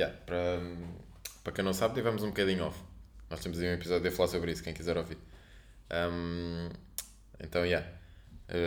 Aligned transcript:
yeah, 0.00 0.16
para, 0.24 0.60
para 1.44 1.52
quem 1.52 1.64
não 1.64 1.72
sabe, 1.72 1.94
tivemos 1.94 2.22
um 2.22 2.28
bocadinho 2.28 2.64
off. 2.64 2.78
Nós 3.28 3.40
temos 3.40 3.58
aí 3.60 3.68
um 3.68 3.74
episódio 3.74 4.08
a 4.08 4.12
falar 4.12 4.28
sobre 4.28 4.52
isso, 4.52 4.62
quem 4.62 4.74
quiser 4.74 4.96
ouvir. 4.96 5.18
Um, 5.92 6.68
então, 7.38 7.64
yeah, 7.64 7.86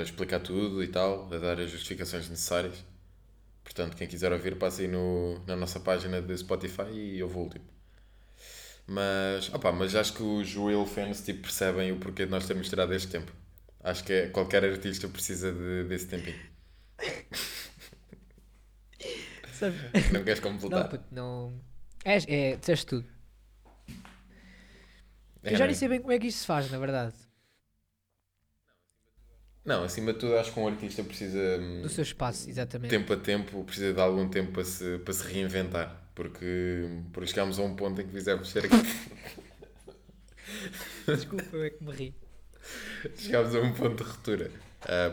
explicar 0.03 0.39
tudo 0.39 0.83
e 0.83 0.87
tal, 0.87 1.31
a 1.33 1.37
dar 1.37 1.59
as 1.59 1.69
justificações 1.69 2.29
necessárias. 2.29 2.83
Portanto, 3.63 3.95
quem 3.95 4.07
quiser 4.07 4.31
ouvir, 4.31 4.57
passa 4.57 4.81
aí 4.81 4.87
no, 4.87 5.39
na 5.47 5.55
nossa 5.55 5.79
página 5.79 6.21
de 6.21 6.37
Spotify 6.37 6.91
e 6.91 7.23
ouve 7.23 7.35
o 7.35 7.39
último. 7.39 7.65
Mas, 8.85 9.53
opa, 9.53 9.71
mas 9.71 9.95
acho 9.95 10.13
que 10.13 10.23
os 10.23 10.53
Real 10.55 10.85
fans 10.85 11.23
tipo, 11.23 11.43
percebem 11.43 11.91
o 11.91 11.97
porquê 11.97 12.25
de 12.25 12.31
nós 12.31 12.45
termos 12.45 12.69
tirado 12.69 12.93
este 12.93 13.07
tempo. 13.09 13.31
Acho 13.81 14.03
que 14.03 14.13
é, 14.13 14.27
qualquer 14.27 14.63
artista 14.65 15.07
precisa 15.07 15.51
de, 15.51 15.85
desse 15.85 16.07
tempinho. 16.07 16.39
Sabe? 19.59 19.77
Não 20.11 20.23
queres 20.23 20.39
Não, 20.41 20.51
completar? 20.51 20.89
puto, 20.89 21.03
não. 21.11 21.53
É, 22.03 22.17
é, 22.51 22.55
disseste 22.57 22.85
tudo. 22.87 23.07
É, 25.43 25.53
Eu 25.53 25.57
já 25.57 25.65
não 25.65 25.67
nem 25.67 25.73
é? 25.73 25.75
sei 25.75 25.87
bem 25.87 25.99
como 26.01 26.11
é 26.13 26.19
que 26.19 26.27
isto 26.27 26.39
se 26.39 26.45
faz, 26.47 26.69
na 26.71 26.77
verdade. 26.79 27.13
Não, 29.65 29.83
acima 29.83 30.11
de 30.13 30.19
tudo, 30.19 30.37
acho 30.37 30.51
que 30.53 30.59
um 30.59 30.67
artista 30.67 31.03
precisa. 31.03 31.57
hum, 31.59 31.81
Do 31.81 31.89
seu 31.89 32.03
espaço, 32.03 32.49
exatamente. 32.49 32.89
tempo 32.89 33.13
a 33.13 33.17
tempo, 33.17 33.63
precisa 33.63 33.93
de 33.93 33.99
algum 34.01 34.27
tempo 34.29 34.51
para 34.51 34.63
se, 34.65 34.97
para 34.99 35.13
se 35.13 35.23
reinventar. 35.31 36.01
Porque, 36.13 36.45
porque 37.11 37.29
chegámos 37.29 37.57
a 37.59 37.63
um 37.63 37.75
ponto 37.75 37.99
em 38.01 38.05
que 38.05 38.11
fizemos 38.13 38.49
cerca 38.49 38.75
Desculpa, 41.07 41.55
eu 41.57 41.63
é 41.63 41.69
que 41.69 41.83
me 41.83 41.91
ri. 41.93 42.13
chegámos 43.17 43.55
a 43.55 43.59
um 43.61 43.73
ponto 43.73 44.03
de 44.03 44.09
ruptura. 44.09 44.51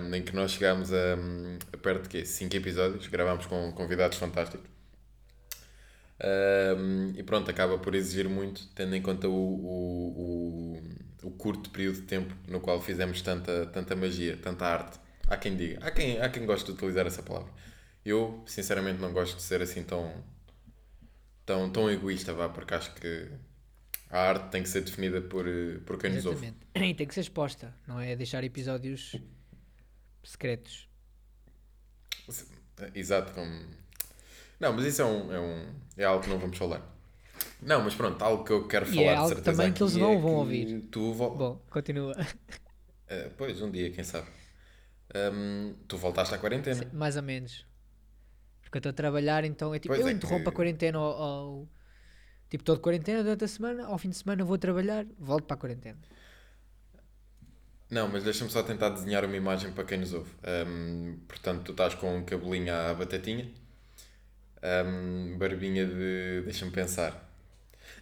Hum, 0.01 0.15
em 0.15 0.23
que 0.23 0.35
nós 0.35 0.53
chegámos 0.53 0.93
a, 0.93 1.15
a 1.73 1.77
perto 1.77 2.05
de 2.05 2.09
quê? 2.09 2.25
5 2.25 2.55
episódios, 2.57 3.07
gravámos 3.07 3.47
com 3.47 3.73
convidados 3.73 4.19
fantásticos. 4.19 4.69
Hum, 6.23 7.13
e 7.17 7.23
pronto, 7.23 7.51
acaba 7.51 7.79
por 7.79 7.95
exigir 7.95 8.29
muito, 8.29 8.67
tendo 8.75 8.95
em 8.95 9.03
conta 9.03 9.29
o, 9.29 9.33
o, 9.33 10.79
o, 11.23 11.29
o 11.29 11.31
curto 11.33 11.71
período 11.71 11.97
de 11.97 12.03
tempo 12.03 12.35
no 12.47 12.61
qual 12.61 12.81
fizemos 12.81 13.23
tanta, 13.23 13.67
tanta 13.67 13.97
magia, 13.97 14.37
tanta 14.37 14.67
arte. 14.67 14.99
Há 15.27 15.37
quem 15.37 15.57
diga, 15.57 15.79
há 15.87 15.91
quem, 15.91 16.21
há 16.21 16.29
quem 16.29 16.45
goste 16.45 16.67
de 16.67 16.73
utilizar 16.73 17.07
essa 17.07 17.23
palavra. 17.23 17.53
Eu, 18.05 18.43
sinceramente, 18.47 19.01
não 19.01 19.13
gosto 19.13 19.37
de 19.37 19.43
ser 19.43 19.63
assim 19.63 19.83
tão, 19.83 20.13
tão, 21.47 21.71
tão 21.71 21.91
egoísta, 21.91 22.33
vá, 22.35 22.49
porque 22.49 22.75
acho 22.75 22.95
que 22.95 23.29
a 24.11 24.19
arte 24.19 24.51
tem 24.51 24.63
que 24.63 24.69
ser 24.69 24.83
definida 24.83 25.21
por, 25.21 25.47
eh, 25.47 25.79
por 25.87 25.99
quem 25.99 26.11
nos 26.13 26.27
ouve. 26.27 26.47
Exatamente. 26.47 26.71
E 26.91 26.95
tem 26.95 27.07
que 27.07 27.15
ser 27.15 27.21
exposta, 27.21 27.75
não 27.87 28.01
é 28.01 28.17
deixar 28.17 28.43
episódios 28.43 29.15
secretos. 30.23 30.89
Exato, 32.95 33.33
como... 33.33 33.51
Não, 34.59 34.73
mas 34.73 34.85
isso 34.85 35.03
é, 35.03 35.05
um, 35.05 35.33
é, 35.33 35.41
um, 35.41 35.75
é 35.97 36.05
algo 36.05 36.23
que 36.23 36.31
não 36.31 36.39
vamos 36.39 36.57
falar. 36.57 36.83
Não, 37.63 37.83
mas 37.83 37.95
pronto, 37.95 38.23
algo 38.23 38.45
que 38.45 38.53
eu 38.53 38.67
quero 38.69 38.87
E 38.87 38.95
falar 38.95 39.03
é 39.03 39.11
de 39.11 39.17
algo 39.17 39.29
certeza 39.29 39.57
também 39.57 39.73
que 39.73 39.83
eles 39.83 39.97
não 39.97 40.13
é 40.13 40.19
vão 40.19 40.35
ouvir. 40.37 40.83
Tu 40.91 41.13
vol... 41.13 41.37
Bom, 41.37 41.63
continua. 41.71 42.15
Eh, 43.09 43.31
pois, 43.37 43.61
um 43.61 43.71
dia, 43.71 43.91
quem 43.91 44.05
sabe. 44.05 44.29
Hum, 45.33 45.75
tu 45.89 45.97
voltaste 45.99 46.35
à 46.35 46.39
quarentena. 46.39 46.89
Mais 46.93 47.17
ou 47.17 47.23
menos. 47.23 47.67
Porque 48.63 48.77
eu 48.77 48.81
estou 48.81 48.91
a 48.91 48.93
trabalhar, 48.93 49.45
então 49.45 49.75
é 49.75 49.79
tipo, 49.79 49.93
Pois 49.93 50.01
eu 50.01 50.09
é 50.09 50.13
interrompo 50.13 50.45
que- 50.45 50.49
a 50.49 50.53
quarentena 50.53 50.99
ao, 50.99 51.23
ao- 51.23 51.69
Tipo, 52.49 52.63
estou 52.63 52.77
de 52.77 52.83
quarentena 52.83 53.23
durante 53.23 53.45
a 53.45 53.49
semana, 53.49 53.87
ao 53.87 53.97
fim 53.99 54.11
de 54.11 54.17
semana 54.17 54.45
vou 54.45 54.59
trabalhar, 54.59 55.07
volto 55.19 55.45
para 55.45 55.55
a 55.55 55.59
quarentena. 55.59 55.99
Não, 57.91 58.09
mas 58.09 58.23
deixa-me 58.23 58.51
só 58.51 58.63
tentar 58.63 58.91
desenhar 58.91 59.25
uma 59.25 59.37
imagem 59.37 59.73
para 59.73 59.85
quem 59.85 59.99
nos 59.99 60.13
ouve. 60.15 60.31
Hum, 60.67 61.19
portanto, 61.27 61.65
tu 61.65 61.73
estás 61.73 61.95
com 61.95 62.17
um 62.19 62.25
cabelinho 62.25 62.73
à 62.73 62.95
batatinha, 62.95 63.51
hum, 64.63 65.37
barbinha 65.39 65.87
de. 65.87 66.43
deixa-me 66.45 66.71
pensar. 66.71 67.29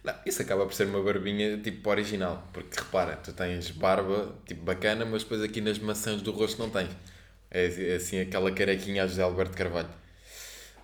Não, 0.03 0.13
isso 0.25 0.41
acaba 0.41 0.65
por 0.65 0.73
ser 0.73 0.85
uma 0.87 1.01
barbinha 1.01 1.57
tipo 1.61 1.89
original, 1.89 2.47
porque 2.53 2.79
repara, 2.79 3.17
tu 3.17 3.33
tens 3.33 3.71
barba 3.71 4.35
tipo 4.45 4.63
bacana, 4.63 5.05
mas 5.05 5.23
depois 5.23 5.41
aqui 5.41 5.61
nas 5.61 5.79
maçãs 5.79 6.21
do 6.21 6.31
rosto 6.31 6.59
não 6.61 6.69
tens. 6.69 6.89
É 7.51 7.95
assim 7.95 8.19
aquela 8.19 8.51
carequinha 8.51 9.03
a 9.03 9.07
José 9.07 9.23
Alberto 9.23 9.57
Carvalho. 9.57 9.89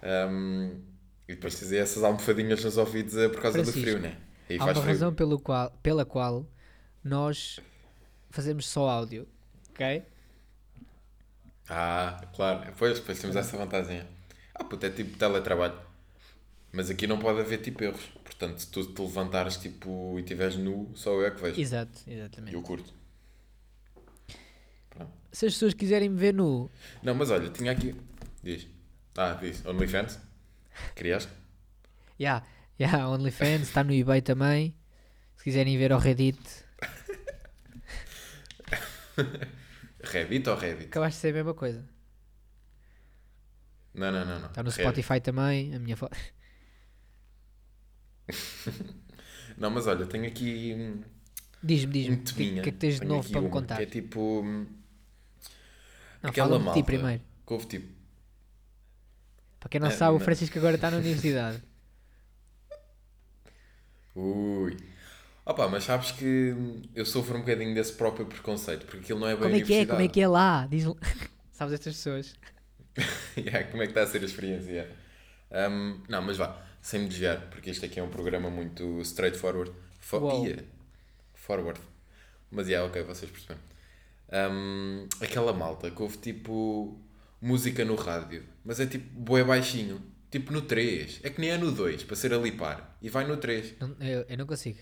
Hum, 0.03 0.81
e 1.27 1.33
depois 1.35 1.59
tens 1.59 1.71
essas 1.71 2.03
almofadinhas 2.03 2.63
nos 2.63 2.77
ouvidos 2.77 3.15
eh, 3.17 3.29
por 3.29 3.41
causa 3.41 3.63
Francisco, 3.63 3.79
do 3.79 3.81
frio, 3.81 3.99
né? 3.99 4.17
Aí 4.49 4.59
Há 4.59 4.65
uma 4.65 4.83
frio. 4.83 4.83
razão 4.83 5.13
pelo 5.13 5.39
qual, 5.39 5.71
pela 5.81 6.05
qual 6.05 6.47
nós 7.03 7.59
fazemos 8.35 8.67
só 8.67 8.89
áudio, 8.89 9.27
ok? 9.71 10.03
Ah, 11.69 12.21
claro. 12.35 12.73
Pois, 12.77 12.99
depois 12.99 13.19
temos 13.19 13.35
essa 13.35 13.57
vantagem. 13.57 14.03
Ah, 14.53 14.63
puto, 14.63 14.85
é 14.85 14.89
tipo 14.89 15.17
teletrabalho. 15.17 15.79
Mas 16.71 16.89
aqui 16.89 17.07
não 17.07 17.17
pode 17.17 17.39
haver 17.39 17.59
tipo 17.59 17.83
erros. 17.83 18.05
Portanto, 18.23 18.59
se 18.59 18.67
tu 18.67 18.85
te 18.85 19.01
levantares 19.01 19.57
tipo, 19.57 20.15
e 20.17 20.21
estiveres 20.21 20.57
nu, 20.57 20.91
só 20.93 21.11
eu 21.11 21.25
é 21.25 21.31
que 21.31 21.41
vejo. 21.41 21.59
Exato, 21.59 22.01
exatamente. 22.05 22.53
eu 22.53 22.61
curto. 22.61 22.93
Pronto. 24.89 25.11
Se 25.31 25.45
as 25.45 25.53
pessoas 25.53 25.73
quiserem 25.73 26.09
me 26.09 26.17
ver 26.17 26.33
nu, 26.33 26.69
Não, 27.01 27.15
mas 27.15 27.31
olha, 27.31 27.49
tinha 27.49 27.71
aqui. 27.71 27.95
Diz. 28.43 28.67
Ah, 29.17 29.33
diz. 29.33 29.65
OnlyFans? 29.65 30.19
Criaste? 30.93 31.31
já, 32.19 32.43
já, 32.77 33.07
OnlyFans, 33.07 33.63
está 33.63 33.83
no 33.83 33.93
eBay 33.93 34.21
também. 34.21 34.75
Se 35.37 35.43
quiserem 35.45 35.77
ver 35.77 35.93
ao 35.93 35.99
Reddit, 35.99 36.64
Reddit 40.03 40.49
ou 40.49 40.55
Reddit? 40.55 40.85
acabaste 40.87 41.17
de 41.17 41.21
ser 41.21 41.29
a 41.29 41.33
mesma 41.33 41.53
coisa. 41.53 41.87
Não, 43.93 44.11
não, 44.11 44.25
não. 44.25 44.39
não. 44.39 44.47
Está 44.47 44.61
no. 44.63 44.71
Spotify 44.71 45.19
também, 45.21 45.73
a 45.73 45.79
minha 45.79 45.95
foto. 45.97 46.17
Não, 49.57 49.69
mas 49.69 49.87
olha, 49.87 50.05
tenho 50.05 50.25
aqui. 50.27 50.73
hum, 50.77 51.01
Diz-me, 51.63 51.93
diz-me, 51.93 52.15
o 52.15 52.23
que, 52.23 52.59
é 52.59 52.61
que 52.63 52.71
tens 52.73 52.99
de 52.99 53.05
novo 53.05 53.29
para 53.29 53.41
me 53.41 53.49
contar? 53.49 53.77
Que 53.77 53.83
é 53.83 53.85
tipo. 53.85 54.41
hum, 54.41 54.65
Não, 56.21 56.29
aquela 56.29 56.59
malta 56.59 56.79
ti 56.79 56.85
primeiro. 56.85 57.23
Que 57.45 57.53
houve 57.53 57.65
tipo. 57.67 57.87
Para 59.59 59.69
quem 59.69 59.79
não 59.79 59.87
Ah, 59.87 59.91
sabe, 59.91 60.11
o 60.11 60.15
mas- 60.15 60.23
Francisco 60.25 60.57
agora 60.57 60.75
está 60.75 60.91
na 60.91 60.97
universidade. 60.97 61.63
Ui. 64.15 64.75
Opa, 65.45 65.67
mas 65.67 65.83
sabes 65.83 66.11
que 66.11 66.55
eu 66.95 67.05
sofro 67.05 67.37
um 67.37 67.41
bocadinho 67.41 67.73
desse 67.75 67.93
próprio 67.93 68.25
preconceito, 68.25 68.85
porque 68.85 68.99
aquilo 68.99 69.19
não 69.19 69.27
é 69.27 69.35
bem 69.35 69.43
Como 69.43 69.55
é 69.55 69.61
que 69.61 69.73
é? 69.75 69.85
Como 69.85 70.01
é 70.01 70.07
que 70.07 70.21
é 70.21 70.27
lá? 70.27 70.65
Diz 70.65 70.85
Sabes 71.53 71.73
estas 71.75 71.95
pessoas? 71.95 72.33
Yeah, 73.37 73.69
como 73.69 73.83
é 73.83 73.87
que 73.87 73.91
está 73.91 74.03
a 74.03 74.07
ser 74.07 74.21
a 74.21 74.25
experiência? 74.25 74.89
Um, 75.51 76.01
não, 76.07 76.21
mas 76.21 76.37
vá, 76.37 76.65
sem 76.81 77.01
me 77.01 77.09
desviar, 77.09 77.49
porque 77.49 77.69
este 77.69 77.85
aqui 77.85 77.99
é 77.99 78.03
um 78.03 78.09
programa 78.09 78.49
muito 78.49 79.01
straightforward. 79.01 79.73
Fo 79.99 80.17
Uau. 80.19 80.45
Yeah, 80.45 80.63
forward. 81.33 81.79
Mas 82.49 82.69
yeah, 82.69 82.87
ok, 82.87 83.03
vocês 83.03 83.29
perceberam. 83.29 83.59
Um, 84.31 85.07
aquela 85.19 85.51
malta 85.51 85.91
que 85.91 86.01
houve 86.01 86.17
tipo 86.17 86.97
música 87.41 87.83
no 87.83 87.95
rádio, 87.95 88.43
mas 88.63 88.79
é 88.79 88.85
tipo 88.85 89.07
bué 89.19 89.43
baixinho, 89.43 90.01
tipo 90.31 90.53
no 90.53 90.61
3. 90.61 91.19
É 91.23 91.29
que 91.29 91.41
nem 91.41 91.51
é 91.51 91.57
no 91.57 91.71
2, 91.71 92.03
para 92.05 92.15
ser 92.15 92.33
a 92.33 92.37
lipar. 92.37 92.97
E 93.01 93.09
vai 93.09 93.27
no 93.27 93.35
3. 93.35 93.75
Não, 93.79 93.95
eu, 93.99 94.25
eu 94.29 94.37
não 94.37 94.45
consigo. 94.47 94.79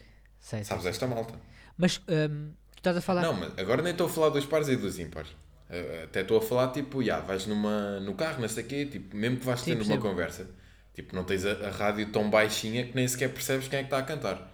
Sei, 0.50 0.64
sei. 0.64 0.66
Sabes 0.68 0.86
esta 0.94 1.08
malta? 1.08 1.36
Mas 1.82 1.94
hum, 2.08 2.54
tu 2.76 2.80
estás 2.80 2.98
a 2.98 3.02
falar. 3.10 3.24
Não, 3.24 3.34
mas 3.34 3.58
agora 3.58 3.82
nem 3.82 3.92
estou 3.92 4.08
a 4.08 4.10
falar 4.10 4.30
dos 4.30 4.46
pares 4.46 4.68
e 4.68 4.76
dos 4.76 5.00
ímpares. 5.00 5.30
Eh, 5.70 6.04
Até 6.06 6.22
estou 6.22 6.38
a 6.38 6.42
falar, 6.42 6.72
tipo, 6.72 7.04
já, 7.04 7.20
vais 7.20 7.46
numa, 7.48 8.00
no 8.00 8.14
carro, 8.16 8.42
não 8.42 8.48
sei 8.50 8.64
o 8.64 8.68
quê, 8.68 8.86
tipo, 8.86 9.16
mesmo 9.16 9.38
que 9.40 9.46
vais 9.46 9.62
Sim, 9.62 9.66
tendo 9.66 9.84
uma 9.84 9.98
percebo. 9.98 10.04
conversa, 10.10 10.48
tipo, 10.94 11.16
não 11.16 11.24
tens 11.24 11.46
a, 11.46 11.52
a 11.68 11.72
rádio 11.72 12.12
tão 12.12 12.30
baixinha 12.30 12.86
que 12.88 12.96
nem 12.96 13.08
sequer 13.08 13.30
percebes 13.34 13.68
quem 13.68 13.80
é 13.80 13.82
que 13.84 13.88
está 13.88 13.98
a 14.00 14.04
cantar. 14.04 14.52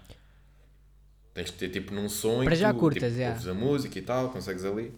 Tens 1.34 1.52
de 1.52 1.58
ter, 1.58 1.70
tipo, 1.70 1.94
num 1.94 2.08
som 2.10 2.44
em 2.44 2.50
Para 2.50 2.56
que 2.56 2.62
já 2.62 2.74
tu, 2.74 2.74
curtas, 2.74 3.14
tipo, 3.14 3.16
já. 3.16 3.30
ouves 3.30 3.48
a 3.48 3.54
música 3.54 3.98
e 4.00 4.02
tal, 4.02 4.30
consegues 4.32 4.66
ali. 4.66 4.94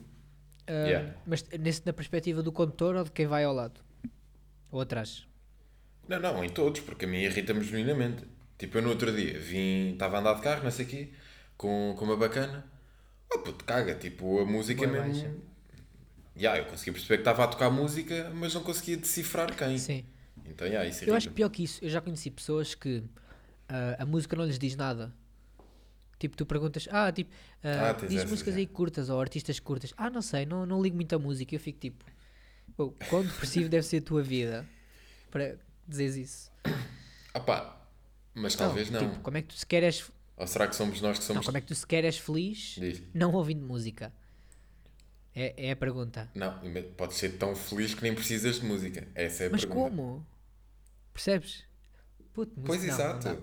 hum, 0.68 0.74
yeah. 0.86 1.16
Mas 1.26 1.44
nesse, 1.60 1.86
na 1.86 1.94
perspectiva 1.94 2.42
do 2.44 2.52
condutor 2.52 2.96
ou 2.96 3.04
de 3.04 3.12
quem 3.12 3.28
vai 3.28 3.44
ao 3.44 3.54
lado? 3.54 3.80
Ou 4.72 4.82
atrás? 4.82 5.28
Não, 6.08 6.20
não, 6.20 6.44
em 6.44 6.50
todos, 6.50 6.82
porque 6.82 7.06
a 7.06 7.08
mim 7.08 7.20
irrita-me 7.22 7.64
genuinamente. 7.64 8.24
Tipo, 8.62 8.78
eu 8.78 8.82
no 8.84 8.90
outro 8.90 9.12
dia 9.12 9.40
vim, 9.40 9.94
estava 9.94 10.18
a 10.18 10.20
andar 10.20 10.36
de 10.36 10.42
carro, 10.42 10.64
não 10.64 10.70
sei 10.70 10.86
o 10.86 10.88
quê, 10.88 11.10
com, 11.58 11.96
com 11.98 12.06
uma 12.06 12.16
bacana. 12.16 12.64
Oh, 13.34 13.40
puto, 13.40 13.66
caga, 13.66 13.96
tipo, 13.96 14.40
a 14.40 14.46
música 14.46 14.86
Bué 14.88 15.02
mesmo... 15.02 15.14
baixa. 15.24 15.36
Ya, 16.38 16.58
eu 16.60 16.66
consegui 16.66 16.92
perceber 16.92 17.16
que 17.18 17.22
estava 17.22 17.44
a 17.44 17.48
tocar 17.48 17.72
música, 17.72 18.30
mas 18.36 18.54
não 18.54 18.62
conseguia 18.62 18.98
decifrar 18.98 19.56
quem. 19.56 19.80
Sim. 19.80 20.06
Então, 20.46 20.68
yeah, 20.68 20.88
isso 20.88 21.04
Eu 21.06 21.16
acho 21.16 21.26
irrita-me. 21.28 21.36
pior 21.36 21.50
que 21.50 21.64
isso. 21.64 21.84
Eu 21.84 21.90
já 21.90 22.00
conheci 22.02 22.30
pessoas 22.30 22.76
que 22.76 23.04
ah, 23.68 23.96
a 23.98 24.06
música 24.06 24.36
não 24.36 24.46
lhes 24.46 24.60
diz 24.60 24.76
nada. 24.76 25.12
Tipo, 26.20 26.38
tu 26.38 26.46
perguntas, 26.46 26.88
ah, 26.92 27.12
tipo, 27.12 27.32
ah, 27.64 27.90
Ah, 27.90 27.94
tens 27.96 28.10
diz 28.12 28.26
músicas 28.26 28.54
é. 28.54 28.60
aí 28.60 28.68
curtas 28.68 29.10
ou 29.10 29.20
artistas 29.20 29.60
curtas. 29.60 29.92
Ah, 29.98 30.10
não 30.12 30.22
sei, 30.22 30.46
não, 30.46 30.68
não 30.68 30.80
ligo 30.84 30.96
muito 30.96 31.16
a 31.16 31.20
música. 31.20 31.56
Eu 31.56 31.60
fico 31.60 31.80
tipo, 31.80 32.06
"Pô, 32.78 32.92
quão 33.10 33.24
depressivo 33.24 33.68
deve 33.70 33.84
ser 33.88 33.98
a 33.98 34.02
tua 34.02 34.22
vida 34.22 34.68
para 35.32 35.58
dizeres 35.88 36.16
isso? 36.16 36.52
Ah 37.34 37.40
pá, 37.40 37.81
mas 38.34 38.56
talvez 38.56 38.90
não. 38.90 39.00
Tipo, 39.10 39.22
como 39.22 39.38
é 39.38 39.42
que 39.42 39.50
tu 39.50 39.56
sequer 39.56 39.84
és, 39.84 40.12
Ou 40.38 40.48
será 40.48 40.68
que 40.68 40.76
somos 40.76 41.02
nós 41.02 41.18
que 41.18 41.24
não, 41.24 41.28
somos... 41.28 41.46
como 41.46 41.58
é 41.58 41.62
que 41.62 41.68
tu 41.68 41.76
sequer 41.76 42.04
és 42.06 42.18
feliz 42.18 42.76
Diz. 42.78 43.02
não 43.14 43.34
ouvindo 43.34 43.66
música? 43.66 44.12
É, 45.34 45.68
é 45.68 45.72
a 45.72 45.76
pergunta. 45.76 46.30
Não, 46.36 46.60
pode 46.98 47.14
ser 47.14 47.38
tão 47.38 47.56
feliz 47.56 47.94
que 47.94 48.04
nem 48.04 48.14
precisas 48.14 48.60
de 48.60 48.66
música. 48.66 49.08
Essa 49.16 49.46
é 49.46 49.48
a 49.48 49.50
Mas 49.50 49.64
pergunta. 49.66 49.90
como? 49.90 50.28
Percebes? 51.14 51.64
puto, 52.34 52.52
música, 52.60 52.68
Pois 52.68 52.84
não, 52.84 52.94
exato. 52.94 53.30
Não. 53.30 53.42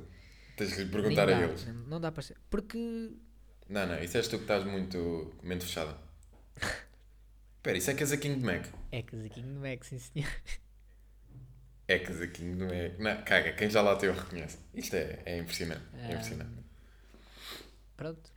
Tens 0.56 0.70
de 0.76 0.84
lhe 0.84 0.90
perguntar 0.90 1.28
a 1.28 1.32
dá, 1.32 1.40
eles. 1.42 1.66
Não, 1.66 1.74
não 1.74 2.00
dá 2.00 2.10
para 2.12 2.22
ser. 2.22 2.36
Porque. 2.50 3.12
Não, 3.68 3.86
não, 3.86 4.02
isso 4.02 4.16
és 4.16 4.26
tu 4.28 4.36
que 4.38 4.44
estás 4.44 4.64
muito 4.64 5.34
mente 5.42 5.64
fechada. 5.64 5.96
Espera, 7.56 7.78
isso 7.78 7.90
é 7.90 7.94
casaquinho 7.94 8.38
de 8.38 8.44
Mac. 8.44 8.66
É 8.90 9.02
casaquinho 9.02 9.46
de 9.54 9.58
Mac, 9.60 9.84
sim 9.84 9.98
senhor. 9.98 10.30
É 11.88 11.98
casaquinho 11.98 12.54
de 12.56 12.64
Mac. 12.64 12.98
Não, 12.98 13.24
caga, 13.24 13.52
quem 13.54 13.70
já 13.70 13.80
lá 13.80 13.96
teve 13.96 14.16
reconhece. 14.18 14.58
Isto 14.74 14.94
é, 14.94 15.22
é 15.24 15.38
impressionante. 15.38 15.82
É 15.94 16.04
Ah, 16.06 16.12
impressionante. 16.12 16.50
Pronto. 17.96 18.30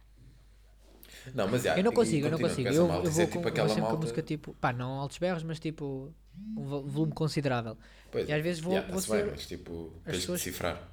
Não, 1.36 1.48
mas 1.50 1.64
já. 1.64 1.78
eu 1.78 1.84
não 1.84 1.92
consigo, 1.92 2.26
eu 2.28 2.32
não 2.32 2.38
com 2.40 2.48
consigo. 2.48 2.70
Eu, 2.70 2.88
malta, 2.88 3.08
eu 3.08 3.12
vou 3.12 3.22
é 3.22 3.26
com, 3.26 3.32
tipo 3.32 3.42
vou 3.44 3.50
aquela 3.52 3.68
sempre 3.68 3.82
com 3.82 3.88
malta. 3.90 4.02
música 4.04 4.22
tipo. 4.24 4.54
Pá, 4.56 4.72
não 4.74 4.92
altos 5.00 5.18
berros, 5.18 5.44
mas 5.44 5.60
tipo. 5.60 6.14
Um 6.58 6.64
vo- 6.64 6.82
volume 6.84 7.12
considerável. 7.12 7.78
Pois, 8.10 8.28
e 8.28 8.32
às 8.34 8.42
vezes 8.42 8.62
vou- 8.62 8.72
yeah, 8.74 8.90
vou 8.92 9.02
tá-se 9.02 9.12
bem, 9.12 9.20
ser- 9.26 9.32
mas 9.32 9.46
tipo, 9.46 10.02
tens 10.06 10.14
de 10.16 10.20
pessoas- 10.22 10.40
decifrar. 10.40 10.90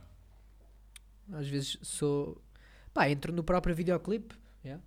Às 1.32 1.48
vezes 1.48 1.78
sou. 1.80 2.42
Pá, 2.92 3.08
entro 3.08 3.32
no 3.32 3.44
próprio 3.44 3.74
videoclipe. 3.74 4.34
yeah. 4.64 4.82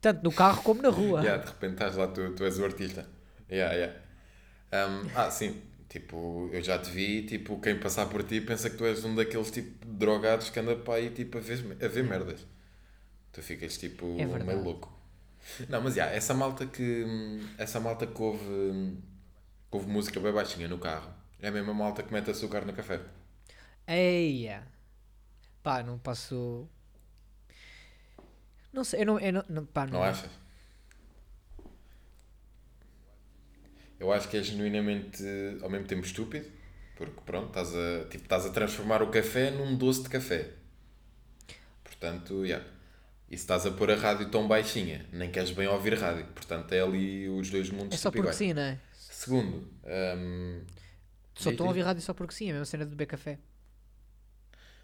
Tanto 0.00 0.22
no 0.24 0.32
carro 0.32 0.62
como 0.62 0.80
na 0.82 0.88
rua. 0.88 1.20
Yeah, 1.22 1.42
de 1.44 1.50
repente 1.50 1.72
estás 1.74 1.96
lá, 1.96 2.08
tu, 2.08 2.32
tu 2.34 2.44
és 2.44 2.58
o 2.58 2.64
artista. 2.64 3.06
Yeah, 3.50 3.74
yeah. 3.74 4.00
Um, 4.72 5.10
ah, 5.14 5.30
sim. 5.30 5.60
Tipo, 5.92 6.48
eu 6.50 6.62
já 6.62 6.78
te 6.78 6.90
vi, 6.90 7.22
tipo, 7.26 7.60
quem 7.60 7.78
passar 7.78 8.06
por 8.06 8.22
ti 8.22 8.40
pensa 8.40 8.70
que 8.70 8.78
tu 8.78 8.86
és 8.86 9.04
um 9.04 9.14
daqueles 9.14 9.50
tipo 9.50 9.84
drogados 9.84 10.48
que 10.48 10.58
anda 10.58 10.74
para 10.74 10.94
aí 10.94 11.10
tipo, 11.10 11.36
a 11.36 11.40
ver, 11.42 11.76
a 11.84 11.86
ver 11.86 12.02
merdas. 12.02 12.46
Tu 13.30 13.42
ficas 13.42 13.76
tipo 13.76 14.16
É 14.18 14.24
meio 14.24 14.62
louco. 14.62 14.90
Não, 15.68 15.82
mas 15.82 15.94
já, 15.94 16.06
essa 16.06 16.32
malta 16.32 16.64
que 16.64 17.04
essa 17.58 17.78
malta 17.78 18.06
que 18.06 18.22
ouve, 18.22 18.96
que 19.70 19.76
ouve 19.76 19.86
música 19.86 20.18
bem 20.18 20.32
baixinha 20.32 20.66
no 20.66 20.78
carro 20.78 21.12
é 21.38 21.48
a 21.48 21.52
mesma 21.52 21.74
malta 21.74 22.02
que 22.02 22.10
mete 22.10 22.30
açúcar 22.30 22.64
no 22.64 22.72
café. 22.72 22.98
Eia. 23.86 24.66
Pá, 25.62 25.82
não 25.82 25.98
posso. 25.98 26.66
Não 28.72 28.82
sei, 28.82 29.02
eu 29.02 29.06
não. 29.06 29.18
Eu 29.18 29.32
não, 29.34 29.44
não, 29.46 29.66
pá, 29.66 29.84
não, 29.84 29.98
Não 29.98 30.02
achas? 30.02 30.30
Eu 34.02 34.12
acho 34.12 34.28
que 34.28 34.36
é 34.36 34.42
genuinamente 34.42 35.22
ao 35.62 35.70
mesmo 35.70 35.86
tempo 35.86 36.04
estúpido, 36.04 36.44
porque 36.96 37.20
pronto, 37.24 37.46
estás 37.46 37.72
a, 37.72 38.04
tipo, 38.10 38.24
estás 38.24 38.44
a 38.44 38.50
transformar 38.50 39.00
o 39.00 39.12
café 39.12 39.52
num 39.52 39.76
doce 39.76 40.02
de 40.02 40.08
café. 40.08 40.50
Portanto, 41.84 42.44
yeah. 42.44 42.66
E 43.30 43.36
se 43.36 43.44
estás 43.44 43.64
a 43.64 43.70
pôr 43.70 43.92
a 43.92 43.94
rádio 43.94 44.28
tão 44.28 44.48
baixinha, 44.48 45.06
nem 45.12 45.30
queres 45.30 45.52
bem 45.52 45.68
ouvir 45.68 45.94
rádio. 45.94 46.26
Portanto, 46.34 46.72
é 46.72 46.80
ali 46.80 47.28
os 47.28 47.48
dois 47.48 47.70
mundos 47.70 47.94
É 47.94 47.96
só 47.96 48.10
porque 48.10 48.32
sim, 48.32 48.52
não 48.52 48.62
é? 48.62 48.78
Segundo, 48.92 49.70
hum, 50.18 50.64
Só 51.36 51.50
estão 51.52 51.66
a 51.66 51.68
ouvir 51.68 51.82
rádio 51.82 52.02
só 52.02 52.12
porque 52.12 52.34
sim, 52.34 52.48
é 52.48 52.50
a 52.50 52.52
mesma 52.54 52.64
cena 52.64 52.84
de 52.84 52.90
beber 52.90 53.06
café. 53.06 53.38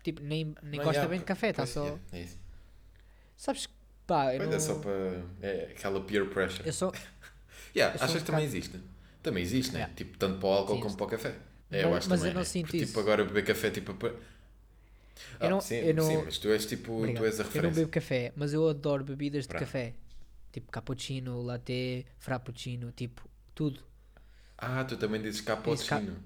Tipo, 0.04 0.22
nem, 0.22 0.54
nem 0.62 0.78
não, 0.78 0.84
gosta 0.84 0.92
yeah, 0.92 1.08
bem 1.08 1.18
de 1.18 1.24
café, 1.24 1.50
está 1.50 1.66
só. 1.66 1.82
yeah, 1.82 2.00
é 2.12 2.20
isso. 2.22 2.38
Sabes 3.36 3.66
que. 3.66 3.72
Pá, 4.06 4.32
eu 4.32 4.38
Pois 4.38 4.48
não. 4.48 4.56
é 4.56 4.60
só 4.60 4.74
para. 4.76 5.24
É 5.42 5.72
aquela 5.72 6.00
peer 6.02 6.30
pressure. 6.30 6.64
Eu 6.64 6.72
só. 6.72 6.92
Yeah, 7.76 7.94
eu 7.94 7.98
sou 7.98 8.04
achas 8.06 8.16
um 8.16 8.24
que 8.24 8.30
também 8.30 8.44
existe? 8.46 8.80
Também 9.22 9.42
existe, 9.42 9.72
né? 9.72 9.80
Yeah. 9.80 9.94
Tipo, 9.94 10.16
tanto 10.18 10.38
para 10.38 10.48
o 10.48 10.52
álcool 10.52 10.80
como 10.80 10.96
para 10.96 11.06
o 11.06 11.08
café. 11.08 11.36
É, 11.70 11.82
Mas- 11.82 11.82
eu 11.84 11.94
acho 11.94 12.08
mas 12.08 12.12
também, 12.12 12.30
eu 12.30 12.34
não 12.34 12.42
né? 12.42 12.44
sinto 12.44 12.66
Porque, 12.66 12.76
isso. 12.76 12.86
Tipo, 12.86 13.00
agora 13.00 13.24
beber 13.24 13.44
café, 13.44 13.70
tipo... 13.70 13.92
Ah, 15.40 15.48
não- 15.48 15.60
sim, 15.60 15.76
eu 15.76 15.94
não- 15.94 16.04
sim, 16.04 16.16
mas 16.24 16.38
tu 16.38 16.48
és 16.48 16.66
tipo, 16.66 16.92
Obrigado. 16.98 17.22
tu 17.22 17.24
és 17.24 17.40
a 17.40 17.44
Eu 17.54 17.62
não 17.62 17.70
referência. 17.70 17.72
bebo 17.72 17.90
café, 17.90 18.32
mas 18.36 18.52
eu 18.52 18.68
adoro 18.68 19.04
bebidas 19.04 19.46
de 19.46 19.54
Pronto. 19.54 19.60
café. 19.60 19.94
Tipo 20.52 20.70
cappuccino, 20.72 21.42
latte, 21.42 22.06
frappuccino, 22.18 22.92
tipo, 22.92 23.28
tudo. 23.54 23.82
Ah, 24.58 24.84
tu 24.84 24.96
também 24.96 25.20
dizes 25.22 25.40
cappuccino. 25.40 26.22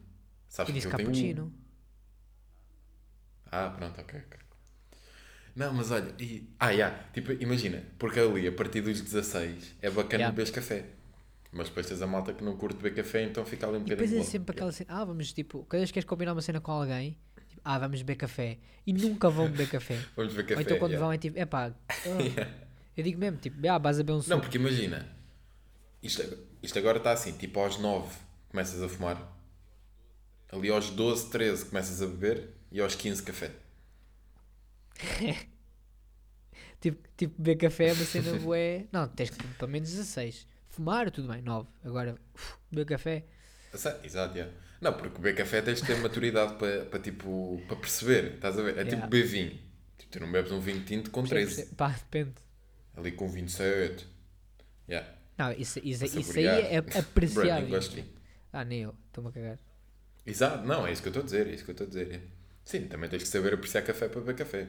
Sabes 0.48 0.76
E 0.76 0.80
que 0.80 0.86
eu 0.86 0.92
tenho 0.94 1.12
cappuccino. 1.12 1.52
Ah, 3.52 3.70
pronto, 3.76 4.00
ok, 4.00 4.14
ok. 4.26 4.38
Não, 5.54 5.72
mas 5.74 5.90
olha, 5.90 6.14
e... 6.18 6.48
ah, 6.58 6.70
yeah, 6.70 6.96
tipo, 7.12 7.32
imagina, 7.32 7.82
porque 7.98 8.18
ali 8.20 8.48
a 8.48 8.52
partir 8.52 8.80
dos 8.80 9.00
16 9.02 9.74
é 9.82 9.90
bacana 9.90 10.24
Yeah. 10.24 10.34
beber 10.34 10.50
café. 10.50 10.86
Mas 11.52 11.68
depois 11.68 11.86
tens 11.86 12.00
a 12.00 12.06
malta 12.06 12.32
que 12.32 12.42
não 12.42 12.56
curte 12.56 12.76
beber 12.76 12.94
café, 13.04 13.22
então 13.24 13.44
fica 13.44 13.66
ali 13.66 13.76
um 13.76 13.80
E 13.80 13.82
bocadinho. 13.82 14.08
depois 14.08 14.26
é 14.26 14.30
sempre 14.30 14.52
aquela 14.54 14.72
cena, 14.72 14.90
ah, 14.90 15.04
vamos 15.04 15.32
tipo, 15.34 15.64
cada 15.64 15.80
vez 15.80 15.90
que 15.90 15.94
queres 15.94 16.08
combinar 16.08 16.32
uma 16.32 16.40
cena 16.40 16.60
com 16.62 16.72
alguém, 16.72 17.18
tipo, 17.46 17.60
ah, 17.62 17.78
vamos 17.78 18.00
beber 18.00 18.16
café. 18.16 18.58
E 18.86 18.92
nunca 18.94 19.28
vão 19.28 19.50
beber 19.50 19.68
café. 19.68 19.98
Vamos 20.16 20.32
beber 20.32 20.46
café. 20.48 20.54
Ou 20.56 20.62
então 20.62 20.78
quando 20.78 20.92
yeah. 20.92 21.06
vão 21.06 21.12
é 21.12 21.18
tipo, 21.18 21.38
é 21.38 21.44
pá, 21.44 21.72
eu 22.96 23.04
digo 23.04 23.18
mesmo, 23.18 23.38
tipo, 23.38 23.56
ah, 23.68 23.76
vais 23.78 23.98
a 23.98 24.02
beber 24.02 24.12
um 24.12 24.16
Não, 24.16 24.22
suco. 24.22 24.40
porque 24.40 24.56
imagina, 24.56 25.06
isto, 26.02 26.22
isto 26.62 26.78
agora 26.78 26.96
está 26.98 27.12
assim, 27.12 27.32
tipo 27.32 27.60
aos 27.60 27.78
9 27.78 28.08
começas 28.48 28.82
a 28.82 28.88
fumar, 28.88 29.30
ali 30.50 30.70
aos 30.70 30.88
12, 30.90 31.30
13 31.30 31.66
começas 31.66 32.00
a 32.00 32.06
beber 32.06 32.48
e 32.70 32.80
aos 32.80 32.94
15 32.94 33.22
café. 33.22 33.50
Tipo, 36.80 37.08
tipo, 37.16 37.40
beber 37.40 37.58
café 37.58 37.90
é 37.90 37.92
uma 37.92 38.04
cena 38.04 38.36
bué. 38.40 38.86
Não, 38.90 39.06
tens 39.06 39.30
que 39.30 39.46
pelo 39.54 39.70
menos 39.70 39.88
16. 39.88 40.48
Fumar, 40.72 41.10
tudo 41.10 41.28
bem, 41.28 41.42
9. 41.42 41.68
Agora, 41.84 42.16
uf, 42.34 42.54
beber 42.70 42.86
café. 42.86 43.24
Exa- 43.72 44.00
Exato, 44.02 44.34
yeah. 44.36 44.52
Não, 44.80 44.92
porque 44.94 45.16
beber 45.20 45.36
café 45.36 45.60
tens 45.62 45.80
de 45.80 45.86
ter 45.86 45.96
maturidade 45.98 46.54
para, 46.54 46.86
para, 46.86 46.98
tipo, 46.98 47.62
para 47.68 47.76
perceber, 47.76 48.34
estás 48.34 48.58
a 48.58 48.62
ver? 48.62 48.72
É 48.78 48.84
tipo 48.84 48.92
Yeah. 48.96 49.06
beber 49.06 49.26
vinho. 49.28 49.58
Tipo, 49.98 50.12
tu 50.12 50.20
não 50.20 50.32
bebes 50.32 50.50
um 50.50 50.60
vinho 50.60 50.82
tinto 50.84 51.10
com 51.10 51.22
13, 51.22 51.66
Pá, 51.76 51.88
depende. 51.90 52.32
ali 52.96 53.12
com 53.12 53.28
27. 53.28 54.06
Yeah. 54.88 55.08
Não, 55.38 55.52
isso, 55.52 55.78
isso, 55.84 56.04
isso 56.18 56.38
aí 56.38 56.46
é 56.46 56.76
apreciável. 56.98 57.78
Ah, 58.52 58.64
nem 58.64 58.80
eu, 58.82 58.94
estou-me 59.08 59.28
a 59.30 59.32
cagar. 59.32 59.58
Exato, 60.26 60.66
não, 60.66 60.86
é 60.86 60.92
isso 60.92 61.02
que 61.02 61.08
eu 61.08 61.10
estou 61.10 61.22
a 61.22 61.24
dizer, 61.26 61.46
é 61.48 61.50
isso 61.54 61.64
que 61.64 61.70
eu 61.70 61.74
estou 61.74 61.86
a 61.86 61.90
dizer. 61.90 62.22
Sim, 62.64 62.86
também 62.86 63.10
tens 63.10 63.22
que 63.22 63.28
saber 63.28 63.52
apreciar 63.54 63.82
café 63.82 64.08
para 64.08 64.20
beber 64.20 64.36
café. 64.36 64.68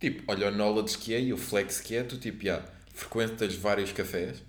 Tipo, 0.00 0.24
olha 0.30 0.48
o 0.48 0.50
knowledge 0.50 0.98
que 0.98 1.14
é 1.14 1.20
e 1.20 1.32
o 1.32 1.36
flex 1.36 1.80
que 1.80 1.94
é, 1.96 2.02
tu 2.02 2.18
tipo, 2.18 2.44
já, 2.44 2.62
frequentas 2.92 3.54
vários 3.54 3.92
cafés, 3.92 4.42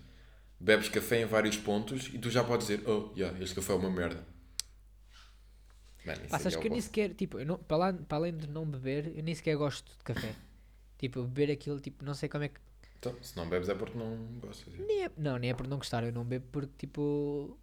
bebes 0.63 0.88
café 0.89 1.21
em 1.21 1.25
vários 1.25 1.57
pontos 1.57 2.07
e 2.13 2.18
tu 2.18 2.30
já 2.30 2.44
podes 2.44 2.68
dizer, 2.68 2.88
oh, 2.88 3.12
já, 3.15 3.27
este 3.39 3.56
café 3.56 3.74
é 3.74 3.75
uma 3.75 3.89
merda. 3.92 4.25
Mano, 6.06 6.21
aí 6.24 6.30
sabes 6.30 6.56
é 6.56 6.60
que 6.60 6.68
eu 6.68 6.71
nem 6.71 6.81
sequer, 6.81 7.13
tipo, 7.13 7.39
eu 7.39 7.45
não, 7.45 7.57
para, 7.57 7.77
lá, 7.77 7.94
para 7.94 8.18
além 8.18 8.36
de 8.36 8.48
não 8.48 8.65
beber, 8.65 9.12
eu 9.15 9.24
nem 9.24 9.36
sequer 9.36 9.56
gosto 9.57 9.92
de 9.98 10.04
café. 10.04 10.33
tipo, 10.98 11.24
beber 11.24 11.51
aquilo, 11.51 11.79
tipo, 11.79 12.03
não 12.03 12.13
sei 12.13 12.29
como 12.29 12.46
é 12.46 12.50
que. 12.50 12.60
Então, 12.98 13.13
se 13.22 13.36
não 13.36 13.48
bebes 13.50 13.67
é 13.67 13.75
porque 13.75 13.98
não 13.98 14.15
gostas. 14.39 14.74
Nem 14.88 15.03
é, 15.05 15.12
não, 15.17 15.38
nem 15.38 15.50
é 15.50 15.53
por 15.53 15.67
não 15.67 15.77
gostar, 15.77 16.03
eu 16.05 16.12
não 16.13 16.24
bebo 16.24 16.46
porque, 16.51 16.74
tipo, 16.77 17.58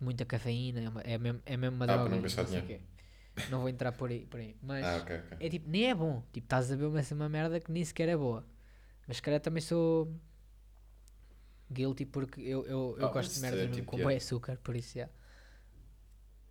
muita 0.00 0.24
cafeína, 0.24 0.80
é, 0.80 0.88
uma- 0.88 1.00
é, 1.02 1.18
mesmo, 1.18 1.40
é 1.46 1.56
mesmo 1.56 1.76
uma 1.76 1.84
Ah, 1.84 1.96
droga. 1.96 2.10
não 2.10 2.22
gastar 2.22 2.46
sei 2.46 2.62
quê. 2.62 2.80
Não 3.50 3.60
vou 3.60 3.68
entrar 3.68 3.92
por 3.92 4.10
aí, 4.10 4.26
por 4.26 4.40
aí. 4.40 4.56
Mas 4.60 4.84
Ah, 4.84 4.98
ok, 5.02 5.16
ok. 5.16 5.46
é 5.46 5.48
tipo, 5.48 5.70
nem 5.70 5.90
é 5.90 5.94
bom. 5.94 6.22
Tipo, 6.32 6.44
estás 6.44 6.70
a 6.70 6.76
beber 6.76 6.88
uma, 6.88 7.02
uma 7.12 7.28
merda 7.28 7.60
que 7.60 7.70
nem 7.70 7.84
sequer 7.84 8.08
é 8.08 8.16
boa. 8.16 8.44
Mas 9.06 9.16
se 9.18 9.22
calhar 9.22 9.40
também 9.40 9.60
sou 9.62 10.12
guilty 11.72 12.04
porque 12.06 12.40
eu, 12.40 12.64
eu, 12.66 12.96
eu 12.98 13.06
Ah, 13.06 13.10
gosto 13.10 13.34
de 13.34 13.40
merda 13.40 13.56
é 13.56 13.60
mesmo 13.62 13.74
tipo, 13.76 13.90
com 13.90 13.96
yeah. 13.98 14.16
açúcar, 14.16 14.56
por 14.62 14.76
isso 14.76 14.98
já. 14.98 15.08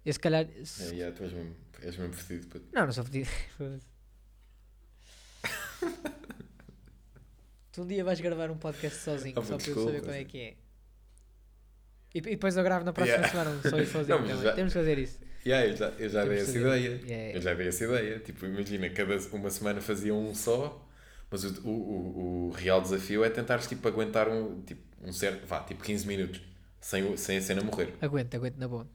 Eu 0.05 0.13
se 0.13 0.19
calhar. 0.19 0.45
se- 0.65 0.83
É, 0.83 0.95
yeah, 0.95 1.15
tu 1.15 1.23
és 1.23 1.31
mesmo, 1.33 1.55
és 1.81 1.97
mesmo 1.97 2.13
fedido. 2.13 2.47
puto. 2.47 2.65
Não, 2.73 2.85
não 2.85 2.91
sou 2.91 3.03
fedido. 3.03 3.29
Tu 7.71 7.81
um 7.83 7.87
dia 7.87 8.03
vais 8.03 8.19
gravar 8.19 8.51
um 8.51 8.57
podcast 8.57 8.99
sozinho, 8.99 9.33
Ah, 9.37 9.43
só 9.43 9.57
para 9.57 9.69
eu 9.69 9.85
saber 9.85 10.01
como 10.01 10.11
é 10.11 10.23
que 10.25 10.37
é. 10.39 10.53
E, 12.13 12.17
e 12.17 12.21
depois 12.21 12.57
eu 12.57 12.63
gravo 12.63 12.83
na 12.83 12.91
próxima 12.91 13.17
Yeah. 13.19 13.31
semana 13.31 13.51
um 13.57 13.61
só 13.69 13.77
eu 13.79 13.85
sozinho 13.87 14.19
Não, 14.19 14.27
também. 14.27 14.43
já- 14.43 14.53
Temos 14.53 14.73
que 14.73 14.79
fazer 14.79 14.97
isso. 14.99 15.19
Yeah, 15.45 15.67
eu 15.67 15.77
já, 15.77 15.87
eu 15.97 16.09
já 16.09 16.21
Temos 16.23 16.35
dei 16.35 16.43
de 16.45 16.49
essa 16.51 16.59
ideia. 16.59 17.01
Yeah. 17.05 17.37
Eu 17.37 17.41
já 17.41 17.53
dei 17.53 17.67
essa 17.69 17.83
ideia. 17.85 18.19
Tipo, 18.19 18.45
imagina, 18.45 18.89
cada 18.89 19.17
uma 19.31 19.49
semana 19.49 19.79
fazia 19.81 20.13
um 20.13 20.35
só, 20.35 20.85
mas 21.31 21.43
o, 21.45 21.61
o, 21.65 21.69
o, 21.71 22.47
o 22.47 22.51
real 22.51 22.81
desafio 22.81 23.23
é 23.23 23.29
tentares 23.29 23.65
tipo, 23.67 23.87
aguentar 23.87 24.27
um, 24.27 24.61
tipo, 24.63 24.81
um 25.03 25.11
certo, 25.13 25.45
vá, 25.47 25.61
tipo 25.63 25.83
15 25.83 26.07
minutos, 26.07 26.41
sem, 26.79 27.15
sem 27.17 27.37
a 27.37 27.41
cena 27.41 27.63
morrer. 27.63 27.93
Aguento, 28.01 28.35
aguento 28.35 28.57
na 28.57 28.67
boa. 28.67 28.87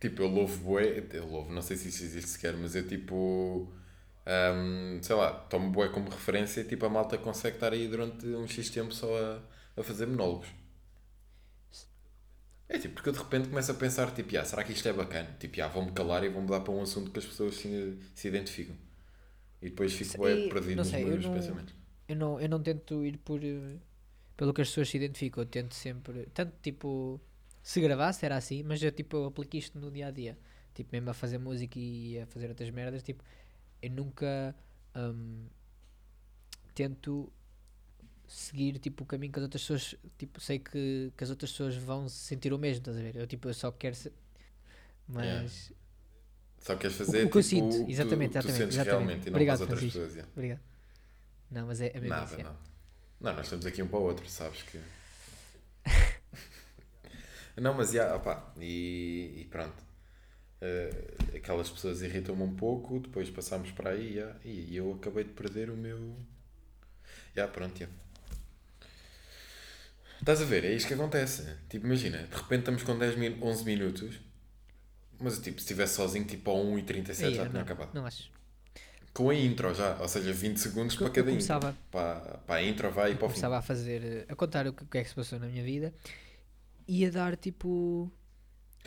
Tipo, 0.00 0.22
eu 0.22 0.28
louvo 0.28 0.56
bué, 0.64 1.04
eu 1.12 1.26
louvo, 1.26 1.52
não 1.52 1.62
sei 1.62 1.76
se 1.76 1.88
isso 1.88 2.02
existe 2.02 2.30
sequer, 2.30 2.56
mas 2.56 2.74
eu 2.74 2.86
tipo, 2.86 3.72
hum, 4.26 4.98
sei 5.02 5.14
lá, 5.16 5.32
tomo 5.32 5.70
bué 5.70 5.88
como 5.90 6.10
referência 6.10 6.60
e 6.60 6.64
tipo, 6.64 6.84
a 6.86 6.88
malta 6.88 7.16
consegue 7.18 7.56
estar 7.56 7.72
aí 7.72 7.86
durante 7.88 8.26
um 8.26 8.46
X 8.48 8.68
tempo 8.70 8.92
só 8.92 9.06
a, 9.16 9.80
a 9.80 9.82
fazer 9.84 10.06
monólogos. 10.06 10.48
É 12.68 12.78
tipo, 12.78 12.94
porque 12.94 13.08
eu 13.10 13.12
de 13.12 13.18
repente 13.18 13.48
começo 13.48 13.70
a 13.70 13.74
pensar, 13.74 14.10
tipo, 14.14 14.36
ah, 14.38 14.44
será 14.44 14.64
que 14.64 14.72
isto 14.72 14.88
é 14.88 14.92
bacana? 14.92 15.36
Tipo, 15.38 15.60
ah, 15.62 15.68
vou-me 15.68 15.92
calar 15.92 16.24
e 16.24 16.28
vou 16.28 16.40
mudar 16.42 16.60
para 16.60 16.72
um 16.72 16.82
assunto 16.82 17.10
que 17.10 17.18
as 17.18 17.24
pessoas 17.26 17.54
se, 17.56 17.98
se 18.14 18.28
identificam. 18.28 18.74
E 19.62 19.70
depois 19.70 19.92
fico 19.94 20.26
E, 20.28 20.48
perdido 20.48 20.82
nos 20.82 20.92
meus 20.94 21.26
não- 21.26 21.32
pensamentos. 21.34 21.74
Eu 22.12 22.16
não, 22.16 22.40
eu 22.40 22.48
não 22.48 22.62
tento 22.62 23.04
ir 23.06 23.18
por 23.18 23.40
eh, 23.44 23.78
pelo 24.36 24.52
que 24.54 24.62
as 24.62 24.68
pessoas 24.68 24.88
se 24.90 24.96
identificam, 24.96 25.42
eu 25.42 25.46
tento 25.48 25.74
sempre, 25.74 26.26
tanto 26.34 26.54
tipo, 26.62 27.20
se 27.62 27.80
gravasse 27.80 28.24
era 28.26 28.36
assim, 28.36 28.62
mas 28.62 28.82
eu 28.82 28.92
tipo, 28.92 29.16
eu 29.16 29.26
aplico 29.26 29.56
isto 29.56 29.78
no 29.78 29.90
dia 29.90 30.08
a 30.08 30.10
dia, 30.10 30.38
tipo, 30.74 30.90
mesmo 30.92 31.10
a 31.10 31.14
fazer 31.14 31.38
música 31.38 31.78
e 31.78 32.18
a 32.20 32.26
fazer 32.26 32.48
outras 32.48 32.70
merdas, 32.70 33.02
tipo, 33.02 33.22
eu 33.82 33.90
nunca 33.90 34.54
hum, 34.96 35.46
tento 36.74 37.32
seguir 38.26 38.78
tipo 38.78 39.04
o 39.04 39.06
caminho 39.06 39.32
que 39.32 39.38
as 39.38 39.42
outras 39.44 39.62
pessoas, 39.62 39.96
tipo, 40.18 40.40
sei 40.40 40.58
que, 40.58 41.12
que 41.16 41.24
as 41.24 41.30
outras 41.30 41.50
pessoas 41.52 41.76
vão 41.76 42.08
se 42.08 42.16
sentir 42.16 42.52
o 42.52 42.58
mesmo, 42.58 42.78
estás 42.80 42.96
a 42.96 43.00
ver? 43.02 43.16
Eu 43.16 43.26
tipo, 43.26 43.48
eu 43.48 43.54
só 43.54 43.70
quero 43.72 43.94
ser, 43.96 44.12
Mas. 45.08 45.72
Só 46.58 46.76
queres 46.76 46.96
fazer 46.96 47.26
o 47.26 47.30
que 47.30 47.38
eu 47.38 47.42
tipo, 47.42 47.42
sinto, 47.42 47.82
o 47.82 47.86
que 47.86 47.92
exatamente, 47.92 48.32
tu, 48.32 48.40
tu 48.40 48.48
exatamente, 48.48 48.58
sentes 48.58 48.76
exatamente. 48.76 48.86
realmente 48.86 49.28
e 49.28 49.30
não 49.30 49.36
Obrigado, 49.36 49.58
Francisco. 49.66 49.98
pessoas. 49.98 50.14
yeah. 50.14 50.30
Obrigado. 50.32 50.71
Não, 51.52 51.66
mas 51.66 51.80
é, 51.80 51.88
é 51.88 52.00
mesmo 52.00 52.08
Nada, 52.08 52.34
é. 52.34 52.42
não. 52.42 52.56
Não, 53.20 53.34
nós 53.34 53.46
estamos 53.46 53.66
aqui 53.66 53.82
um 53.82 53.88
para 53.88 53.98
o 53.98 54.02
outro, 54.02 54.28
sabes 54.28 54.62
que. 54.62 54.80
não, 57.60 57.74
mas 57.74 57.92
já, 57.92 58.16
opá, 58.16 58.52
e, 58.58 59.34
e 59.42 59.44
pronto. 59.50 59.84
Eh, 60.60 61.36
aquelas 61.36 61.68
pessoas 61.68 62.02
irritam-me 62.02 62.42
um 62.42 62.54
pouco, 62.54 62.98
depois 63.00 63.28
passámos 63.30 63.70
para 63.72 63.90
aí 63.90 64.14
já, 64.14 64.34
e 64.44 64.74
eu 64.76 64.92
acabei 64.94 65.24
de 65.24 65.32
perder 65.32 65.70
o 65.70 65.76
meu. 65.76 66.16
Já, 67.36 67.46
pronto, 67.46 67.78
já. 67.78 67.86
Estás 70.20 70.40
a 70.40 70.44
ver? 70.44 70.64
É 70.64 70.72
isto 70.72 70.86
que 70.86 70.94
acontece. 70.94 71.44
Tipo, 71.68 71.86
imagina, 71.86 72.18
de 72.18 72.36
repente 72.36 72.60
estamos 72.60 72.82
com 72.84 72.96
10 72.96 73.16
min 73.16 73.38
11 73.42 73.64
minutos, 73.64 74.20
mas 75.20 75.38
tipo, 75.38 75.58
se 75.58 75.64
estivesse 75.64 75.96
sozinho, 75.96 76.24
tipo 76.24 76.50
ao 76.50 76.64
1h37 76.64 77.34
já 77.34 77.42
tinha 77.42 77.48
não, 77.48 77.60
acabado. 77.60 77.92
não 77.92 78.06
acho. 78.06 78.30
Com 79.14 79.28
a 79.28 79.34
intro 79.34 79.74
já, 79.74 79.96
ou 80.00 80.08
seja, 80.08 80.32
20 80.32 80.56
segundos 80.58 80.96
para 80.96 81.10
cada 81.10 81.28
começava- 81.28 81.68
intro. 81.70 81.82
Para, 81.90 82.20
para 82.46 82.54
a 82.54 82.62
intro 82.64 82.90
vai 82.90 83.12
e 83.12 83.14
para 83.14 83.26
o 83.26 83.28
fim. 83.28 83.34
Começava 83.34 83.58
a 83.58 83.62
fazer, 83.62 84.02
eh, 84.02 84.26
a 84.28 84.34
contar 84.34 84.66
o 84.66 84.72
que, 84.72 84.98
é 84.98 85.02
que 85.02 85.08
se 85.10 85.14
passou 85.14 85.38
na 85.38 85.46
minha 85.46 85.62
vida 85.62 85.92
e 86.88 87.04
a 87.04 87.10
dar 87.10 87.36
tipo. 87.36 88.10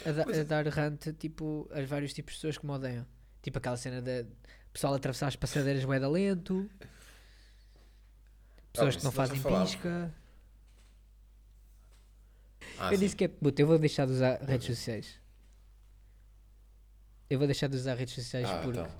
A, 0.05 0.11
da- 0.11 0.23
Pois 0.23 0.37
é. 0.37 0.41
a 0.41 0.43
dar 0.43 0.67
rant 0.67 1.13
tipo 1.19 1.69
a 1.71 1.81
vários 1.85 2.11
tipos 2.11 2.33
de 2.33 2.37
pessoas 2.39 2.57
que 2.57 2.65
me 2.65 2.71
odeiam. 2.71 3.05
Tipo 3.43 3.59
aquela 3.59 3.77
cena 3.77 4.01
da 4.01 4.25
pessoal 4.73 4.93
a 4.93 4.95
atravessar 4.97 5.27
as 5.27 5.35
passadeiras 5.35 5.85
bué 5.85 5.99
da 5.99 6.09
lento, 6.09 6.67
pessoas 8.73 8.95
mas 8.95 8.95
que 8.97 9.03
não 9.03 9.11
fazem 9.11 9.39
pisca. 9.41 10.13
Ah, 12.79 12.91
eu 12.91 12.97
sim. 12.97 13.03
disse 13.05 13.15
que 13.15 13.25
é. 13.25 13.27
Puta, 13.27 13.61
eu 13.61 13.67
vou 13.67 13.77
deixar 13.77 14.05
de 14.07 14.13
usar 14.13 14.41
redes 14.41 14.65
sociais. 14.67 15.19
Eu 17.29 17.37
vou 17.37 17.47
deixar 17.47 17.67
de 17.67 17.75
usar 17.75 17.93
redes 17.95 18.13
sociais 18.15 18.49
Ah, 18.49 18.57
porque 18.63 18.79
então. 18.79 18.91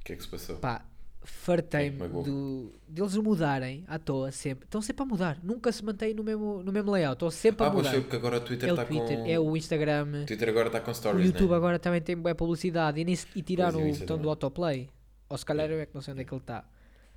O 0.00 0.04
que 0.04 0.12
é 0.12 0.16
que 0.16 0.22
se 0.22 0.28
passou? 0.28 0.56
pá, 0.56 0.84
fartei-me 1.22 1.98
magoou. 1.98 2.24
do, 2.24 2.72
deles 2.88 3.14
mudarem 3.16 3.84
à 3.86 3.98
toa 3.98 4.32
sempre. 4.32 4.64
Estão 4.64 4.80
sempre 4.80 5.02
a 5.02 5.06
mudar. 5.06 5.38
Nunca 5.42 5.70
se 5.70 5.84
mantém 5.84 6.14
no 6.14 6.24
mesmo, 6.24 6.62
no 6.62 6.72
mesmo 6.72 6.90
layout. 6.90 7.14
Estão 7.16 7.30
sempre 7.30 7.64
a 7.64 7.68
ah, 7.68 7.70
pois 7.70 7.78
mudar. 7.84 7.90
foi 7.92 8.00
porque 8.02 8.16
agora 8.16 8.36
o 8.38 8.40
Twitter 8.40 8.68
É 8.68 8.72
está 8.72 8.84
Twitter, 8.84 9.18
com. 9.18 9.26
é 9.26 9.38
o 9.38 9.56
Instagram, 9.56 10.22
O 10.22 10.26
Twitter 10.26 10.48
agora 10.48 10.66
está 10.68 10.80
com 10.80 10.90
o 10.90 10.94
stories, 10.94 11.26
YouTube 11.26 11.50
né? 11.50 11.56
agora 11.56 11.78
também 11.78 12.00
tem 12.00 12.16
boa 12.16 12.34
publicidade 12.34 13.00
e, 13.00 13.16
se- 13.16 13.26
e 13.36 13.42
tiraram 13.42 13.82
o 13.82 13.88
isso 13.88 14.00
botão 14.00 14.18
do 14.18 14.28
autoplay. 14.30 14.88
Ou 15.28 15.36
se 15.38 15.44
calhar 15.44 15.70
eu 15.70 15.78
é 15.78 15.86
que 15.86 15.94
não 15.94 16.00
sei 16.02 16.12
onde 16.12 16.22
é 16.22 16.24
que 16.24 16.32
ele 16.32 16.40
está. 16.40 16.64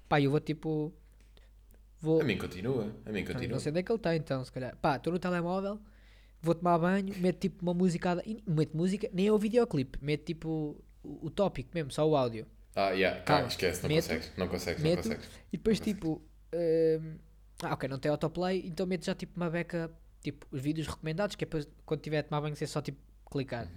Pá, 0.09 0.19
eu 0.21 0.29
vou 0.29 0.39
tipo. 0.39 0.93
Vou. 2.01 2.19
A 2.21 2.23
mim 2.25 2.37
continua. 2.37 2.93
A 3.05 3.11
mim 3.11 3.21
Não, 3.23 3.27
continua. 3.33 3.53
não 3.53 3.59
sei 3.59 3.69
onde 3.71 3.79
é 3.79 3.83
que 3.83 3.91
ele 3.91 3.97
está 3.97 4.15
então, 4.15 4.43
se 4.43 4.51
calhar. 4.51 4.75
Pá, 4.77 4.97
estou 4.97 5.13
no 5.13 5.17
telemóvel, 5.19 5.79
vou 6.41 6.53
tomar 6.53 6.77
banho, 6.77 7.15
meto 7.17 7.39
tipo 7.39 7.61
uma 7.63 7.73
música. 7.73 8.21
E 8.25 8.43
meto 8.45 8.75
música, 8.75 9.09
nem 9.13 9.27
é 9.27 9.31
o 9.31 9.37
videoclipe, 9.37 9.97
meto 10.01 10.25
tipo 10.25 10.75
o 11.01 11.29
tópico 11.29 11.69
mesmo, 11.73 11.91
só 11.91 12.07
o 12.07 12.15
áudio. 12.17 12.45
Ah, 12.75 12.91
yeah, 12.91 13.21
Calma. 13.21 13.23
calma, 13.23 13.47
esquece, 13.47 13.83
não 13.83 13.89
Meto, 13.89 14.03
consegues. 14.03 14.31
Não 14.37 14.47
consegues, 14.47 14.83
não 14.83 14.89
meto, 14.89 15.03
consegues. 15.03 15.25
E 15.51 15.57
depois 15.57 15.79
tipo. 15.79 16.21
hum, 16.53 17.17
ah, 17.61 17.73
ok, 17.73 17.87
não 17.89 17.99
tem 17.99 18.11
autoplay, 18.11 18.63
então 18.65 18.85
meto 18.87 19.05
já 19.05 19.15
tipo 19.15 19.33
uma 19.37 19.49
beca, 19.49 19.91
tipo 20.21 20.47
os 20.51 20.61
vídeos 20.61 20.87
recomendados, 20.87 21.35
que 21.35 21.43
é 21.43 21.47
depois 21.47 21.67
quando 21.85 22.01
tiver 22.01 22.19
a 22.19 22.23
tomar 22.23 22.41
banho 22.41 22.55
ser 22.55 22.67
só 22.67 22.81
tipo 22.81 22.99
clicar. 23.31 23.67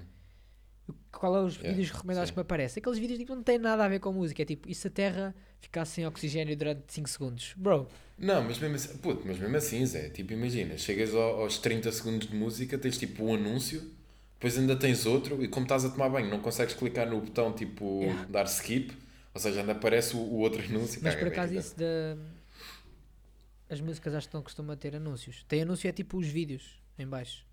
Qual 1.11 1.35
é 1.37 1.41
os 1.43 1.55
Uhum. 1.57 1.63
Yeah, 1.63 1.77
vídeos 1.77 1.91
recomendados 1.91 2.29
sim. 2.29 2.35
que 2.35 2.39
me 2.39 2.43
aparecem? 2.43 2.81
Aqueles 2.81 2.99
vídeos 2.99 3.19
tipo, 3.19 3.35
não 3.35 3.43
têm 3.43 3.59
nada 3.59 3.85
a 3.85 3.89
ver 3.89 3.99
com 3.99 4.13
música. 4.13 4.43
É 4.43 4.45
tipo, 4.45 4.69
e 4.69 4.75
se 4.75 4.87
a 4.87 4.91
Terra 4.91 5.35
ficasse 5.61 5.93
sem 5.95 6.07
oxigênio 6.07 6.57
durante 6.57 6.93
5 6.93 7.09
segundos? 7.09 7.55
Bro, 7.57 7.89
Não, 8.19 8.43
mas 8.45 8.59
mesmo 8.59 8.77
assim, 8.77 8.97
puto, 8.99 9.23
mas 9.27 9.39
mesmo 9.39 9.57
assim, 9.57 9.85
Zé, 9.85 10.11
tipo, 10.11 10.33
imagina, 10.33 10.79
chegas 10.79 11.15
ao- 11.15 11.41
aos 11.43 11.59
30 11.59 11.91
segundos 11.91 12.29
de 12.29 12.35
música, 12.37 12.79
tens 12.79 12.97
tipo 12.99 13.25
um 13.25 13.35
anúncio, 13.35 13.83
depois 14.39 14.57
ainda 14.59 14.77
tens 14.77 15.05
outro, 15.07 15.43
e 15.43 15.49
como 15.49 15.65
estás 15.65 15.85
a 15.85 15.89
tomar 15.91 16.09
banho, 16.09 16.31
não 16.31 16.41
consegues 16.41 16.75
clicar 16.75 17.09
no 17.09 17.21
botão 17.21 17.53
tipo 17.53 18.03
Yeah. 18.03 18.25
dar 18.31 18.45
skip, 18.47 18.97
ou 19.35 19.41
seja, 19.41 19.61
ainda 19.61 19.73
aparece 19.73 20.15
o, 20.17 20.21
o 20.21 20.39
outro 20.39 20.63
anúncio. 20.69 21.01
mas 21.03 21.15
por 21.15 21.29
acaso 21.29 21.55
isso 21.55 21.77
da. 21.77 22.17
As 23.69 23.81
músicas 23.81 24.15
acho 24.15 24.29
que 24.29 24.35
não 24.35 24.43
costumam 24.43 24.77
ter 24.77 24.95
anúncios. 24.95 25.45
Tem 25.49 25.63
anúncio 25.63 25.89
é 25.89 25.93
tipo 25.93 26.19
os 26.19 26.27
vídeos 26.29 26.81
em 26.99 27.07
baixo. 27.07 27.45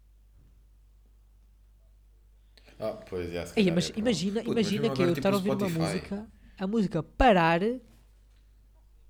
Ah, 2.79 2.91
pois, 3.09 3.29
se 3.49 3.59
Ei, 3.59 3.71
mas 3.71 3.89
é 3.89 3.93
imagina, 3.99 4.41
Puto, 4.43 4.53
mas 4.55 4.67
imagina 4.71 4.81
que 4.89 5.01
eu 5.01 5.05
agora, 5.05 5.11
estar 5.17 5.29
a 5.29 5.37
tipo, 5.37 5.49
ouvir 5.51 5.63
uma 5.63 5.69
música, 5.85 6.27
a 6.57 6.67
música 6.67 7.01
parar 7.03 7.61
e, 7.63 7.79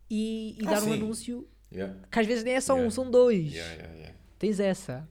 e 0.10 0.58
Ah, 0.66 0.70
dar 0.70 0.80
um 0.84 0.86
sim. 0.86 0.94
anúncio 0.94 1.48
Yeah, 1.72 1.96
que 2.12 2.20
às 2.20 2.28
vezes 2.28 2.44
nem 2.44 2.54
é 2.54 2.62
só 2.62 2.74
um, 2.76 2.78
Yeah. 2.78 2.92
são 2.92 3.10
dois. 3.10 3.52
yeah. 3.54 4.14
Tens 4.44 4.60
essa. 4.60 5.08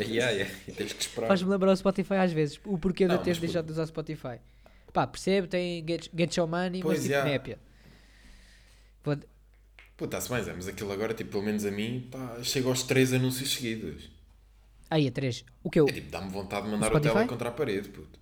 Yeah, 0.00 0.30
yeah, 0.32 0.54
tens 0.76 0.92
que 0.92 1.00
esperar. 1.02 1.28
Faz-me 1.28 1.48
lembrar 1.48 1.70
o 1.70 1.76
Spotify 1.76 2.14
às 2.14 2.32
vezes. 2.32 2.58
O 2.64 2.76
porquê 2.76 3.06
de 3.06 3.12
eu 3.12 3.16
Não, 3.18 3.22
ter 3.22 3.30
mas, 3.30 3.38
deixado 3.38 3.66
de 3.66 3.70
usar 3.70 3.86
Spotify. 3.86 4.40
Pá, 4.92 5.06
percebo, 5.06 5.46
tem 5.46 5.84
Get, 5.86 6.08
get 6.12 6.36
Your 6.36 6.48
Money, 6.48 6.82
Pois, 6.82 6.94
mas 6.98 7.02
tipo 7.02 7.12
yeah. 7.12 7.30
népia. 7.30 7.58
Pô, 9.96 10.06
está-se 10.06 10.28
bem, 10.28 10.42
Zé, 10.42 10.52
mas 10.54 10.66
aquilo 10.66 10.90
agora, 10.90 11.14
tipo, 11.14 11.30
pelo 11.30 11.44
menos 11.44 11.64
a 11.64 11.70
mim, 11.70 12.08
pá, 12.10 12.42
chega 12.42 12.66
aos 12.68 12.82
três 12.82 13.12
anúncios 13.12 13.52
seguidos. 13.54 14.10
Aí, 14.90 15.06
a 15.06 15.12
3. 15.12 15.44
O 15.62 15.70
que 15.70 15.78
eu. 15.78 15.86
É 15.88 15.92
tipo, 15.92 16.10
dá-me 16.10 16.30
vontade 16.30 16.66
de 16.66 16.72
mandar 16.72 16.86
o 16.86 16.90
Spotify? 16.90 17.14
tela 17.14 17.26
contra 17.28 17.48
a 17.50 17.52
parede, 17.52 17.88
puto. 17.90 18.18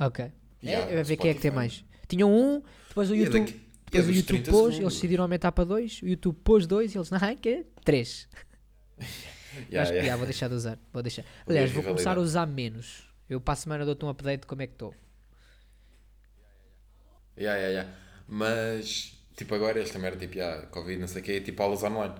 Ok. 0.00 0.32
Yeah, 0.62 0.90
é, 0.90 0.94
é 1.00 1.02
ver 1.02 1.18
quem 1.18 1.30
é 1.30 1.34
que 1.34 1.40
tem 1.42 1.50
mais. 1.50 1.84
Tinham 2.08 2.32
um, 2.32 2.62
depois 2.88 3.10
o 3.10 3.14
é 3.14 3.18
YouTube. 3.18 3.40
daqui- 3.40 3.60
é 3.92 3.98
Depois 3.98 4.06
o 4.08 4.12
YouTube 4.12 4.36
30 4.42 4.50
pôs, 4.50 4.62
eles 4.64 4.74
segundos. 4.76 4.94
decidiram 4.94 5.24
aumentar 5.24 5.52
para 5.52 5.64
2, 5.64 6.00
o 6.02 6.06
YouTube 6.08 6.36
pôs 6.42 6.66
2 6.66 6.94
e 6.94 6.98
eles, 6.98 7.10
não, 7.12 7.36
que 7.36 7.48
é 7.50 7.64
3. 7.84 8.28
Yeah, 9.70 9.82
Acho 9.82 9.92
que 9.92 9.98
yeah. 9.98 10.16
vou 10.16 10.26
deixar 10.26 10.48
de 10.48 10.54
usar. 10.54 10.78
Vou 10.92 11.02
deixar. 11.02 11.24
Aliás, 11.46 11.70
vou 11.70 11.82
começar 11.82 12.16
a 12.16 12.20
usar 12.20 12.46
menos. 12.46 13.08
Eu 13.28 13.40
para 13.40 13.54
a 13.54 13.56
semana 13.56 13.84
dou-te 13.84 14.04
um 14.04 14.08
update 14.08 14.42
de 14.42 14.46
como 14.46 14.62
é 14.62 14.66
que 14.66 14.74
estou. 14.74 14.94
Yeah, 17.36 17.58
yeah, 17.58 17.68
yeah. 17.68 17.98
Mas, 18.28 19.18
tipo, 19.36 19.54
agora 19.54 19.80
esta 19.80 19.98
merda, 19.98 20.18
tipo, 20.18 20.36
yeah, 20.36 20.66
Covid, 20.66 21.00
não 21.00 21.08
sei 21.08 21.20
o 21.20 21.24
quê, 21.24 21.32
é 21.32 21.40
tipo 21.40 21.62
aulas 21.62 21.82
online. 21.82 22.14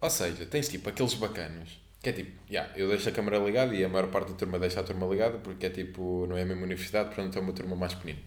Ou 0.00 0.10
seja, 0.10 0.46
tens 0.46 0.68
tipo 0.68 0.88
aqueles 0.88 1.14
bacanos, 1.14 1.80
que 2.02 2.08
é 2.10 2.12
tipo, 2.12 2.32
yeah, 2.50 2.70
eu 2.76 2.88
deixo 2.88 3.08
a 3.08 3.12
câmera 3.12 3.38
ligada 3.38 3.74
e 3.74 3.84
a 3.84 3.88
maior 3.88 4.08
parte 4.10 4.32
da 4.32 4.34
turma 4.36 4.58
deixa 4.58 4.80
a 4.80 4.84
turma 4.84 5.06
ligada 5.06 5.38
porque 5.38 5.66
é 5.66 5.70
tipo, 5.70 6.26
não 6.28 6.36
é 6.36 6.42
a 6.42 6.46
mesma 6.46 6.64
universidade, 6.64 7.14
portanto 7.14 7.36
é 7.36 7.40
uma 7.40 7.52
turma 7.52 7.76
mais 7.76 7.94
pequenina. 7.94 8.20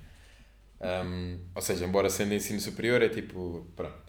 Um, 0.82 1.40
ou 1.54 1.62
seja, 1.62 1.86
embora 1.86 2.10
sendo 2.10 2.34
ensino 2.34 2.60
superior, 2.60 3.02
é 3.02 3.10
tipo, 3.10 3.68
pronto. 3.76 4.02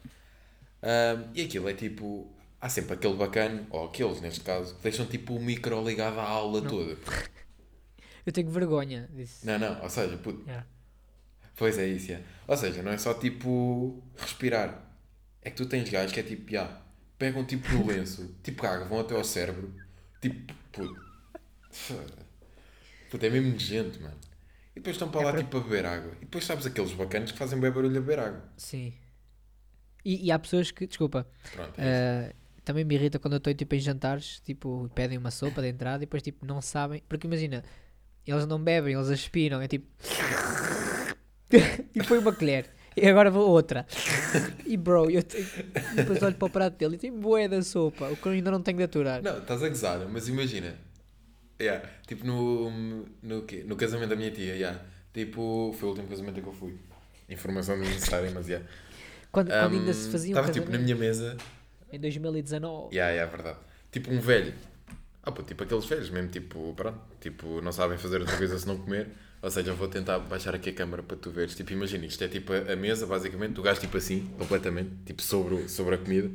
Um, 0.82 1.30
e 1.34 1.42
aquilo 1.42 1.68
é 1.68 1.74
tipo, 1.74 2.32
há 2.60 2.68
sempre 2.68 2.94
aquele 2.94 3.14
bacano, 3.14 3.66
ou 3.70 3.86
aqueles 3.86 4.20
neste 4.20 4.40
caso, 4.40 4.74
que 4.76 4.82
deixam 4.82 5.06
tipo 5.06 5.34
o 5.34 5.40
micro 5.42 5.82
ligado 5.86 6.18
à 6.20 6.24
aula 6.28 6.60
toda. 6.62 6.96
Eu 8.26 8.32
tenho 8.32 8.50
vergonha 8.50 9.08
disso. 9.14 9.46
Não, 9.46 9.58
não, 9.58 9.82
ou 9.82 9.88
seja, 9.90 10.16
puto, 10.18 10.42
Yeah. 10.46 10.66
Pois 11.56 11.76
é 11.78 11.86
isso, 11.86 12.12
é. 12.12 12.22
Ou 12.46 12.56
seja, 12.56 12.82
não 12.82 12.90
é 12.92 12.96
só 12.98 13.12
tipo 13.14 14.02
respirar. 14.16 14.82
É 15.42 15.50
que 15.50 15.56
tu 15.56 15.66
tens 15.66 15.88
gajos 15.90 16.12
que 16.12 16.20
é 16.20 16.22
tipo, 16.22 16.50
já, 16.50 16.80
pegam 17.18 17.44
tipo 17.44 17.68
no 17.72 17.84
lenço, 17.88 18.34
tipo 18.42 18.62
caga, 18.62 18.84
vão 18.86 19.00
até 19.00 19.14
ao 19.14 19.24
cérebro, 19.24 19.74
tipo, 20.22 20.52
puto. 20.72 21.00
Puto, 23.10 23.26
é 23.26 23.30
mesmo 23.30 23.52
nojento, 23.52 24.00
mano. 24.00 24.16
E 24.72 24.74
depois 24.80 24.96
estão 24.96 25.10
para 25.10 25.20
É 25.20 25.24
lá 25.24 25.30
para- 25.32 25.42
tipo 25.42 25.56
a 25.56 25.60
beber 25.60 25.84
água. 25.86 26.12
E 26.16 26.24
depois 26.24 26.44
sabes 26.44 26.64
aqueles 26.66 26.92
bacanas 26.92 27.32
que 27.32 27.38
fazem 27.38 27.58
bem 27.60 27.70
barulho 27.70 27.96
a 27.96 28.00
beber 28.00 28.18
água. 28.20 28.42
Sim. 28.56 28.94
E, 30.04 30.26
e 30.26 30.32
há 30.32 30.38
pessoas 30.38 30.70
que, 30.70 30.86
desculpa, 30.86 31.26
Pronto, 31.52 31.74
é 31.78 32.22
isso. 32.22 32.32
Uh, 32.34 32.39
também 32.64 32.84
me 32.84 32.94
irrita 32.94 33.18
quando 33.18 33.34
eu 33.34 33.38
estou 33.38 33.52
tipo, 33.54 33.74
em 33.74 33.80
jantares, 33.80 34.40
tipo, 34.40 34.90
pedem 34.94 35.18
uma 35.18 35.30
sopa 35.30 35.62
de 35.62 35.68
entrada 35.68 35.98
e 35.98 36.06
depois 36.06 36.22
tipo, 36.22 36.44
não 36.44 36.60
sabem. 36.60 37.02
Porque 37.08 37.26
imagina, 37.26 37.64
eles 38.26 38.46
não 38.46 38.62
bebem, 38.62 38.94
eles 38.94 39.08
aspiram, 39.08 39.60
é 39.60 39.68
tipo. 39.68 39.86
e 41.94 42.02
foi 42.04 42.18
uma 42.18 42.32
colher. 42.32 42.66
E 42.96 43.06
agora 43.06 43.30
vou 43.30 43.48
outra. 43.48 43.86
E 44.66 44.76
bro, 44.76 45.10
eu 45.10 45.22
tenho... 45.22 45.46
depois 45.94 46.22
olho 46.22 46.34
para 46.34 46.46
o 46.46 46.50
prato 46.50 46.76
dele 46.76 46.96
e 46.96 46.98
tem 46.98 47.12
bué 47.12 47.48
da 47.48 47.62
sopa, 47.62 48.08
o 48.08 48.16
que 48.16 48.26
eu 48.26 48.32
ainda 48.32 48.50
não 48.50 48.60
tenho 48.60 48.78
de 48.78 48.84
aturar. 48.84 49.22
Não, 49.22 49.38
estás 49.38 49.62
a 49.62 49.68
gozar, 49.68 50.08
mas 50.08 50.28
imagina. 50.28 50.76
Yeah, 51.60 51.86
tipo 52.06 52.26
no, 52.26 53.04
no, 53.22 53.42
quê? 53.42 53.64
no 53.66 53.76
casamento 53.76 54.08
da 54.08 54.16
minha 54.16 54.30
tia, 54.30 54.54
yeah. 54.54 54.80
tipo, 55.12 55.74
foi 55.78 55.88
o 55.88 55.92
último 55.92 56.08
casamento 56.08 56.40
que 56.40 56.48
eu 56.48 56.52
fui. 56.52 56.78
Informação 57.28 57.78
desnecessária, 57.78 58.30
mas 58.30 58.48
yeah. 58.48 58.66
Quando, 59.30 59.48
quando 59.48 59.74
ainda 59.74 59.92
se 59.92 60.08
Um, 60.08 60.12
fazia 60.12 60.34
um 60.34 60.38
Estava 60.38 60.52
tipo 60.52 60.70
na 60.70 60.78
minha 60.78 60.96
mesa 60.96 61.36
em 61.92 62.00
2019. 62.00 62.94
Yeah, 62.94 63.12
yeah, 63.12 63.23
é 63.23 63.26
verdade. 63.26 63.59
Tipo 63.90 64.12
um 64.12 64.20
velho. 64.20 64.54
Ah, 65.23 65.30
pô, 65.30 65.42
tipo 65.42 65.62
aqueles 65.62 65.85
velhos 65.85 66.11
mesmo, 66.11 66.30
tipo, 66.30 66.73
pronto, 66.75 66.99
tipo, 67.20 67.61
não 67.61 67.73
sabem 67.73 67.99
fazer 67.99 68.20
outra 68.20 68.37
coisa 68.37 68.59
se 68.59 68.66
não 68.66 68.78
comer. 68.78 69.09
Ou 69.42 69.50
seja, 69.50 69.70
eu 69.70 69.76
vou 69.76 69.88
tentar 69.88 70.18
baixar 70.18 70.54
aqui 70.54 70.70
a 70.70 70.73
câmera 70.73 71.02
para 71.02 71.16
tu 71.16 71.30
veres. 71.30 71.54
Tipo, 71.54 71.73
imagina, 71.73 72.04
isto 72.04 72.23
é 72.23 72.28
tipo 72.28 72.52
a, 72.52 72.73
a 72.73 72.76
mesa, 72.76 73.06
basicamente, 73.06 73.59
o 73.59 73.62
gajo 73.62 73.80
tipo 73.80 73.97
assim, 73.97 74.26
completamente, 74.38 74.90
tipo 75.06 75.23
sobre, 75.23 75.68
sobre 75.68 75.94
a 75.94 75.99
comida. 75.99 76.30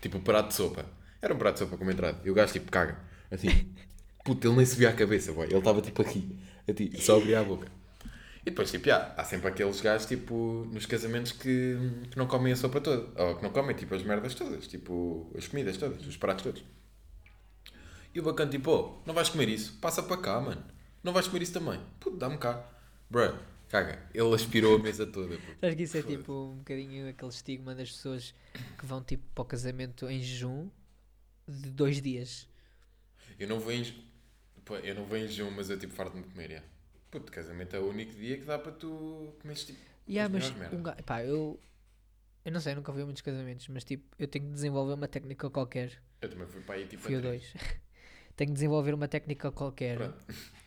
Tipo 0.00 0.18
o 0.18 0.20
prato 0.20 0.48
de 0.48 0.54
sopa. 0.54 0.84
Era 1.22 1.34
um 1.34 1.38
prato 1.38 1.54
de 1.54 1.60
sopa 1.60 1.76
como 1.76 1.90
entrada. 1.90 2.18
E 2.24 2.30
o 2.30 2.34
gajo 2.34 2.52
tipo 2.52 2.70
caga. 2.70 2.98
Assim. 3.30 3.48
Puta, 4.24 4.46
ele 4.46 4.56
nem 4.56 4.66
se 4.66 4.76
via 4.76 4.90
a 4.90 4.92
cabeça, 4.92 5.32
boy. 5.32 5.46
Ele 5.46 5.56
estava 5.56 5.80
tipo 5.80 6.02
aqui. 6.02 6.36
Assim, 6.68 6.90
só 7.00 7.16
abria 7.16 7.40
a 7.40 7.44
boca. 7.44 7.66
E 8.42 8.44
depois, 8.46 8.70
tipo, 8.70 8.88
yeah, 8.88 9.14
há 9.16 9.24
sempre 9.24 9.48
aqueles 9.48 9.80
gajos, 9.80 10.06
tipo, 10.06 10.66
nos 10.72 10.86
casamentos 10.86 11.32
que, 11.32 11.76
que 12.10 12.16
não 12.16 12.26
comem 12.26 12.52
a 12.52 12.56
sopa 12.56 12.80
toda. 12.80 13.22
Ou 13.22 13.36
que 13.36 13.42
não 13.42 13.50
comem, 13.50 13.76
tipo, 13.76 13.94
as 13.94 14.02
merdas 14.02 14.34
todas. 14.34 14.66
Tipo, 14.66 15.30
as 15.36 15.46
comidas 15.46 15.76
todas, 15.76 16.06
os 16.06 16.16
pratos 16.16 16.44
todos. 16.44 16.64
E 18.14 18.18
o 18.18 18.22
bacana, 18.22 18.50
tipo, 18.50 18.70
oh, 18.70 19.02
não 19.06 19.14
vais 19.14 19.28
comer 19.28 19.48
isso? 19.48 19.78
Passa 19.78 20.02
para 20.02 20.16
cá, 20.16 20.40
mano. 20.40 20.64
Não 21.02 21.12
vais 21.12 21.26
comer 21.28 21.42
isso 21.42 21.52
também? 21.52 21.80
Puto, 22.00 22.16
dá-me 22.16 22.38
cá. 22.38 22.66
Bruh, 23.10 23.38
caga. 23.68 24.02
Ele 24.14 24.34
aspirou 24.34 24.76
a 24.76 24.78
mesa 24.78 25.06
toda. 25.06 25.38
Acho 25.62 25.76
que 25.76 25.82
isso 25.82 25.96
é 25.96 26.02
tipo 26.02 26.32
um 26.32 26.58
bocadinho 26.58 27.08
aquele 27.08 27.30
estigma 27.30 27.74
das 27.74 27.90
pessoas 27.90 28.34
que 28.78 28.86
vão 28.86 29.02
tipo 29.02 29.22
para 29.34 29.42
o 29.42 29.44
casamento 29.44 30.08
em 30.08 30.20
jejum 30.20 30.68
de 31.46 31.70
dois 31.70 32.00
dias. 32.00 32.48
Eu 33.38 33.48
não 33.48 33.60
vou 33.60 33.72
em. 33.72 33.84
Eu 34.82 34.94
não 34.94 35.04
vou 35.04 35.16
em 35.16 35.26
jejum, 35.26 35.50
mas 35.50 35.70
eu 35.70 35.78
tipo 35.78 35.92
farto-me 35.92 36.22
de 36.22 36.28
comer, 36.30 36.50
yeah. 36.50 36.68
Puto, 37.10 37.32
casamento 37.32 37.74
é 37.74 37.80
o 37.80 37.88
único 37.88 38.12
dia 38.14 38.38
que 38.38 38.44
dá 38.44 38.58
para 38.58 38.72
tu 38.72 39.34
comeres 39.40 39.64
tipo. 39.64 39.80
Yeah, 40.08 40.34
as 40.36 40.50
mas 40.52 40.72
um 40.72 40.82
ga- 40.82 40.96
pá, 41.04 41.24
eu, 41.24 41.58
eu 42.44 42.52
não 42.52 42.60
sei, 42.60 42.74
nunca 42.74 42.92
a 42.92 42.94
muitos 42.94 43.22
casamentos, 43.22 43.68
mas 43.68 43.84
tipo, 43.84 44.04
eu 44.18 44.28
tenho 44.28 44.46
que 44.46 44.52
desenvolver 44.52 44.94
uma 44.94 45.08
técnica 45.08 45.50
qualquer. 45.50 46.00
Eu 46.20 46.28
também 46.28 46.46
fui 46.46 46.60
para 46.62 46.76
aí 46.76 46.86
tipo. 46.86 47.02
Fui 47.02 47.16
a 47.16 47.20
dois. 47.20 47.52
tenho 48.36 48.50
que 48.50 48.54
desenvolver 48.54 48.94
uma 48.94 49.08
técnica 49.08 49.50
qualquer 49.50 49.96
Pronto. 49.96 50.24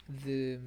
de 0.08 0.60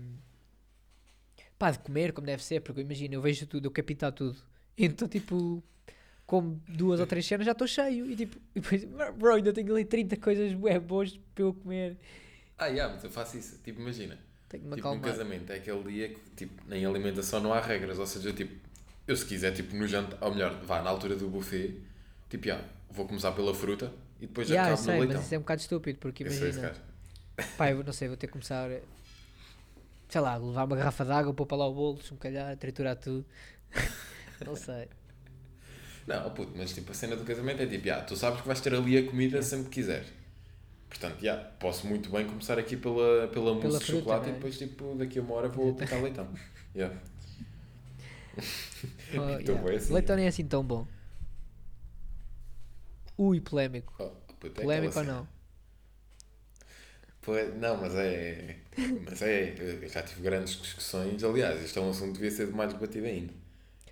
pá, 1.59 1.71
de 1.71 1.79
comer 1.79 2.13
como 2.13 2.27
deve 2.27 2.43
ser, 2.43 2.61
porque 2.61 2.81
imagina, 2.81 3.15
eu 3.15 3.21
vejo 3.23 3.47
tudo, 3.47 3.67
eu 3.67 3.71
capito 3.71 4.11
tudo. 4.13 4.39
Então 4.79 5.09
tipo, 5.09 5.63
como 6.27 6.61
duas 6.69 7.01
ou 7.01 7.07
três 7.07 7.25
cenas 7.27 7.47
já 7.47 7.53
estou 7.53 7.67
cheio 7.67 8.11
e 8.11 8.17
tipo, 8.17 8.37
e 8.55 8.61
depois, 8.61 8.85
bro, 9.17 9.35
ainda 9.35 9.53
tenho 9.53 9.73
ali 9.73 9.85
30 9.85 10.17
coisas 10.17 10.53
bué 10.55 10.79
boas 10.79 11.19
para 11.35 11.45
eu 11.45 11.55
comer. 11.55 11.97
Ah, 12.59 12.67
yeah, 12.67 12.93
mas 12.93 13.05
eu 13.05 13.11
faço 13.11 13.37
isso. 13.37 13.59
Tipo, 13.63 13.81
imagina. 13.81 14.19
Tenho 14.59 14.63
que 14.63 14.69
me 14.69 14.75
Tipo, 14.75 14.81
acalmar. 14.81 15.01
casamento 15.01 15.51
é 15.53 15.57
aquele 15.57 15.83
dia 15.93 16.09
que, 16.11 16.21
tipo, 16.37 16.75
em 16.75 16.85
alimentação 16.85 17.41
não 17.41 17.53
há 17.53 17.61
regras. 17.61 17.99
Ou 17.99 18.07
seja, 18.07 18.33
tipo, 18.33 18.55
eu 19.07 19.17
se 19.17 19.25
quiser, 19.25 19.53
tipo, 19.53 19.75
no 19.77 19.87
jantar, 19.87 20.19
ou 20.23 20.33
melhor, 20.35 20.61
vá 20.65 20.83
na 20.83 20.91
altura 20.91 21.17
do 21.17 21.29
buffet, 21.29 21.81
tipo, 22.29 22.47
já, 22.47 22.61
vou 22.91 23.07
começar 23.07 23.33
pela 23.33 23.55
fruta 23.55 23.93
e 24.21 24.27
depois 24.27 24.49
Yeah, 24.49 24.71
eu 24.71 24.77
acabo 24.77 24.77
sei, 24.77 24.95
no 24.95 24.99
mas 25.07 25.09
leitão. 25.09 25.21
isso 25.21 25.35
é 25.35 25.39
um 25.39 25.41
bocado 25.43 25.61
estúpido, 25.61 25.99
porque 25.99 26.23
imagina, 26.23 26.71
pá, 27.57 27.71
eu 27.71 27.85
não 27.85 27.93
sei, 27.93 28.09
vou 28.09 28.17
ter 28.17 28.27
que 28.29 28.33
começar, 28.35 28.71
sei 30.09 30.21
lá, 30.21 30.37
levar 30.37 30.65
uma 30.65 30.77
garrafa 30.77 31.05
de 31.05 31.13
água, 31.13 31.35
pôr 31.35 31.47
para 31.47 31.57
lá 31.59 31.67
o 31.67 31.75
bolo, 31.75 32.01
se 32.03 32.13
me 32.13 32.19
calhar, 32.19 32.57
triturar 32.57 32.97
tudo. 32.97 33.25
não 34.45 34.57
sei. 34.57 34.89
Não, 36.07 36.27
oh 36.27 36.31
puto, 36.31 36.53
mas 36.57 36.73
tipo, 36.73 36.93
a 36.93 36.95
cena 36.95 37.17
do 37.17 37.25
casamento 37.25 37.63
é 37.63 37.67
tipo, 37.67 37.87
já, 37.87 38.01
tu 38.03 38.17
sabes 38.17 38.41
que 38.41 38.47
vais 38.47 38.61
ter 38.61 38.75
ali 38.75 38.97
a 38.99 39.05
comida 39.07 39.43
sempre 39.43 39.67
que 39.69 39.75
quiseres. 39.81 40.07
Portanto, 40.99 41.21
já, 41.23 41.37
posso 41.37 41.87
muito 41.87 42.11
bem 42.11 42.27
começar 42.27 42.59
aqui 42.59 42.77
pela, 42.77 43.29
pela 43.29 43.53
mousse 43.55 43.63
Pela 43.63 43.79
de 43.81 43.85
chocolate 43.87 44.29
e 44.31 44.33
depois, 44.33 44.59
tipo, 44.59 44.95
daqui 44.95 45.19
a 45.19 45.23
uma 45.23 45.35
hora 45.35 45.49
vou 45.49 45.71
aplicar 45.73 46.01
leitão. 46.03 46.29
Yeah. 46.75 46.95
Oh, 49.17 49.39
Então 49.41 49.55
yeah. 49.55 49.77
assim, 49.77 49.95
Leitão 49.95 50.17
nem 50.17 50.27
é 50.27 50.29
assim 50.29 50.47
tão 50.47 50.63
bom. 50.63 50.87
Ui, 53.19 53.41
polémico. 53.41 53.95
Oh, 53.99 54.11
puto, 54.39 54.61
é 54.61 54.65
Polémico 54.65 54.99
ou 54.99 55.05
não? 55.05 55.29
é- 57.29 57.49
não, 57.59 57.77
mas 57.79 57.95
é. 57.95 58.57
Mas 59.05 59.23
é. 59.23 59.55
Eu 59.59 59.89
já 59.89 60.03
tive 60.03 60.23
grandes 60.23 60.61
discussões. 60.61 61.25
Aliás, 61.25 61.63
isto 61.63 61.79
é 61.79 61.83
um 61.83 61.91
assunto 61.91 62.13
que 62.13 62.21
devia 62.21 62.31
ser 62.31 62.49
mais 62.49 62.73
debatido 62.73 63.07
ainda. 63.07 63.33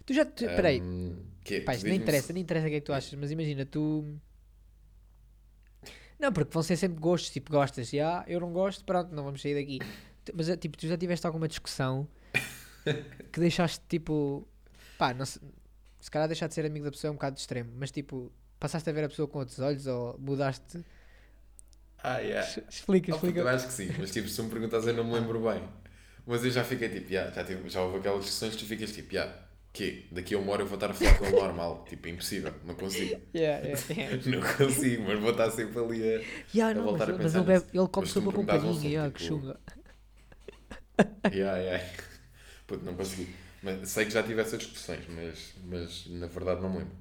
Tu 0.06 0.14
já, 0.14 0.24
tu, 0.24 0.44
peraí, 0.50 0.80
Um, 0.80 1.16
que 1.42 1.54
é, 1.56 1.58
isto 1.70 1.86
nem 1.88 1.98
interessa, 1.98 2.32
nem 2.32 2.42
interessa 2.42 2.66
o 2.66 2.70
que 2.70 2.76
é 2.76 2.80
que 2.80 2.86
tu 2.86 2.92
achas, 2.92 3.14
mas 3.18 3.30
imagina, 3.30 3.64
tu. 3.66 4.04
Não, 6.18 6.32
porque 6.32 6.52
vão 6.52 6.62
ser 6.62 6.76
sempre 6.76 6.98
gostos, 7.00 7.30
tipo, 7.30 7.50
gostas, 7.50 7.92
e 7.92 8.00
ah, 8.00 8.24
eu 8.26 8.40
não 8.40 8.52
gosto, 8.52 8.84
pronto, 8.84 9.14
não 9.14 9.24
vamos 9.24 9.42
sair 9.42 9.54
daqui. 9.54 9.78
Mas 10.34 10.48
é, 10.48 10.56
tipo, 10.56 10.76
tu 10.76 10.86
já 10.86 10.96
tiveste 10.96 11.26
alguma 11.26 11.46
discussão 11.48 12.08
que 13.32 13.40
deixaste 13.40 13.80
tipo. 13.88 14.46
Pá, 14.98 15.12
não 15.12 15.26
se, 15.26 15.40
se 16.00 16.10
calhar 16.10 16.28
deixar 16.28 16.46
de 16.48 16.54
ser 16.54 16.64
amigo 16.64 16.84
da 16.84 16.90
pessoa 16.92 17.08
é 17.08 17.12
um 17.12 17.14
bocado 17.14 17.36
extremo, 17.38 17.72
mas 17.76 17.90
tipo, 17.90 18.32
passaste 18.60 18.88
a 18.88 18.92
ver 18.92 19.04
a 19.04 19.08
pessoa 19.08 19.26
com 19.28 19.38
outros 19.40 19.58
olhos 19.58 19.86
ou 19.86 20.16
mudaste. 20.18 20.84
Ah, 22.02 22.18
yeah. 22.18 22.46
Explica, 22.68 23.12
Oh, 23.12 23.16
explica. 23.16 23.40
eu 23.40 23.48
acho 23.48 23.66
que 23.66 23.72
sim, 23.72 23.90
mas 23.98 24.10
tipo, 24.10 24.28
se 24.28 24.42
me 24.42 24.50
perguntas, 24.50 24.86
eu 24.86 24.94
não 24.94 25.04
me 25.04 25.12
lembro 25.14 25.40
bem. 25.40 25.62
Mas 26.26 26.44
eu 26.44 26.50
já 26.50 26.64
fiquei 26.64 26.88
tipo, 26.88 27.10
yeah, 27.10 27.30
já, 27.34 27.44
tive, 27.44 27.68
já 27.68 27.80
houve 27.82 27.98
aquelas 27.98 28.24
discussões 28.24 28.54
que 28.54 28.62
tu 28.62 28.66
ficas 28.68 28.92
tipo, 28.92 29.12
yeah, 29.14 29.32
que 29.74 30.06
daqui 30.10 30.34
a 30.34 30.38
uma 30.38 30.52
hora 30.52 30.62
eu 30.62 30.66
vou 30.66 30.76
estar 30.76 30.90
a 30.90 30.94
falar 30.94 31.18
com 31.18 31.26
ele 31.26 31.36
normal. 31.36 31.84
tipo, 31.90 32.06
é 32.08 32.10
impossível, 32.12 32.54
não 32.64 32.74
consigo. 32.76 33.20
Yeah, 33.34 33.66
yeah, 33.66 33.82
yeah. 33.90 34.22
Não 34.30 34.40
consigo, 34.56 35.02
mas 35.06 35.18
vou 35.20 35.32
estar 35.32 35.50
sempre 35.50 35.78
ali 35.80 36.02
a. 36.02 36.22
Yeah, 36.54 36.80
A 36.80 36.82
não, 36.82 36.92
mas, 36.92 36.98
voltar 36.98 37.10
a 37.10 37.12
mas 37.18 37.22
pensar 37.22 37.38
ele, 37.40 37.46
bebe, 37.46 37.64
nisso. 37.66 37.76
ele 37.82 37.88
come 37.88 38.06
Mas 38.06 38.10
sopa 38.10 38.32
com 38.32 38.46
perguntas 38.46 38.64
um 38.64 38.74
palhinha, 38.74 38.88
yeah, 38.88 39.08
assunto, 39.08 39.12
que 39.18 39.24
tipo- 39.24 39.40
chunga. 39.40 39.60
Yeah, 41.32 41.58
yeah. 41.58 41.84
Puto, 42.66 42.84
não 42.84 42.94
consegui. 42.94 43.28
Mas 43.62 43.88
sei 43.88 44.04
que 44.06 44.12
já 44.12 44.22
tive 44.22 44.40
essas 44.40 44.58
discussões, 44.60 45.00
mas, 45.08 45.54
mas 45.64 46.06
na 46.06 46.26
verdade 46.28 46.60
não 46.62 46.70
me 46.70 46.78
lembro. 46.78 46.94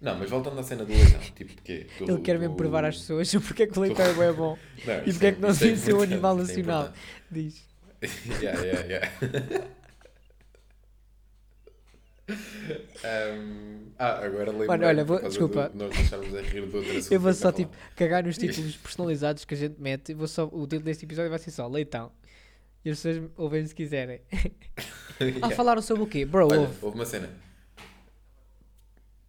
Não, 0.00 0.14
mas 0.18 0.28
voltando 0.28 0.58
à 0.60 0.62
cena 0.62 0.84
do 0.84 0.92
leitão, 0.92 1.20
tipo, 1.34 1.54
porque 1.54 1.86
Ele 2.00 2.20
quer 2.20 2.38
mesmo 2.38 2.54
provar 2.54 2.84
às 2.84 2.96
pessoas 2.98 3.32
porque 3.34 3.62
é 3.62 3.66
que 3.66 3.78
o 3.78 3.82
leitão 3.82 4.04
é 4.22 4.32
bom. 4.32 4.58
Não, 4.84 4.94
E 5.06 5.12
porque 5.12 5.26
é 5.26 5.32
que 5.32 5.40
não 5.40 5.52
devia 5.52 5.76
ser 5.76 5.94
um 5.94 6.02
animal 6.02 6.36
é 6.36 6.42
nacional? 6.42 6.92
Diz. 7.30 7.64
yeah, 8.42 8.60
yeah, 8.62 8.80
yeah. 8.86 9.10
Um, 12.28 13.86
ah, 13.98 14.18
agora 14.24 14.50
lembro. 14.50 14.66
Mano, 14.66 14.86
olha, 14.86 15.04
vou- 15.04 15.20
desculpa. 15.22 15.70
nós 15.74 15.94
deixarmos 15.96 16.34
a 16.34 16.42
rir 16.42 16.66
do 16.66 16.76
outro 16.78 16.92
Eu 17.14 17.20
vou 17.20 17.32
só 17.32 17.40
falar. 17.52 17.52
tipo 17.54 17.76
cagar 17.94 18.24
nos 18.24 18.36
títulos 18.38 18.76
personalizados 18.76 19.44
que 19.44 19.54
a 19.54 19.56
gente 19.56 19.80
mete. 19.80 20.12
Vou 20.14 20.26
só, 20.26 20.44
o 20.46 20.62
título 20.62 20.82
deste 20.82 21.04
episódio 21.04 21.30
vai 21.30 21.38
ser 21.38 21.50
só 21.52 21.66
Leitão. 21.68 22.10
E 22.84 22.90
as 22.90 23.00
pessoas 23.00 23.30
ouvem 23.36 23.66
se 23.66 23.74
quiserem. 23.74 24.20
Ah, 25.18 25.24
Yeah. 25.24 25.56
falaram 25.56 25.80
sobre 25.80 26.02
o 26.02 26.06
quê? 26.06 26.26
Bro, 26.26 26.48
Olha, 26.48 26.60
ouve. 26.60 26.76
houve 26.82 26.98
uma 26.98 27.06
cena. 27.06 27.30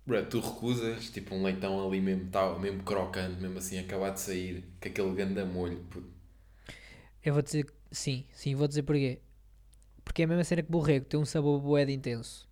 Bro, 0.05 0.25
tu 0.25 0.41
recusas, 0.41 1.09
tipo, 1.09 1.33
um 1.33 1.43
leitão 1.43 1.85
ali 1.87 2.01
mesmo, 2.01 2.27
tal, 2.29 2.59
mesmo 2.59 2.83
crocante, 2.83 3.39
mesmo 3.41 3.57
assim, 3.57 3.79
acabado 3.79 4.15
de 4.15 4.19
sair, 4.19 4.65
com 4.81 4.89
aquele 4.89 5.11
ganda 5.13 5.45
molho. 5.45 5.77
puto. 5.89 6.07
Eu 7.23 7.33
vou 7.33 7.41
dizer 7.41 7.65
sim, 7.89 8.25
sim, 8.33 8.53
vou 8.53 8.67
dizer 8.67 8.83
porquê. 8.83 9.19
Porque 10.03 10.23
é 10.23 10.25
a 10.25 10.27
mesma 10.27 10.43
cena 10.43 10.61
que 10.61 10.69
borrego, 10.69 11.05
tem 11.05 11.17
um 11.17 11.25
sabor 11.25 11.85
de 11.85 11.93
intenso. 11.93 12.46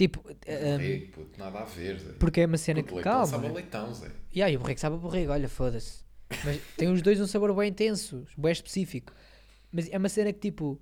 Tipo, 0.00 0.20
um, 0.20 0.32
Borrego, 0.78 1.12
puto, 1.12 1.38
nada 1.38 1.58
a 1.58 1.64
ver, 1.66 1.98
Zé. 1.98 2.12
porque 2.18 2.40
é 2.40 2.46
uma 2.46 2.56
cena 2.56 2.82
Puto, 2.82 2.96
que. 2.96 3.02
Calma. 3.02 3.26
sabe 3.26 3.48
a 3.48 3.52
leitão, 3.52 3.92
Zé. 3.92 4.10
E 4.32 4.42
aí, 4.42 4.56
o 4.56 4.58
borrego 4.58 4.80
sabe 4.80 4.96
a 4.96 4.98
borrego, 4.98 5.30
olha, 5.30 5.46
foda-se. 5.46 6.02
Mas 6.42 6.58
tem 6.78 6.90
os 6.90 7.02
dois 7.02 7.20
um 7.20 7.26
sabor 7.26 7.54
bem 7.54 7.68
intenso, 7.68 8.24
bem 8.34 8.50
específico. 8.50 9.12
Mas 9.70 9.90
é 9.90 9.98
uma 9.98 10.08
cena 10.08 10.32
que, 10.32 10.40
tipo, 10.40 10.80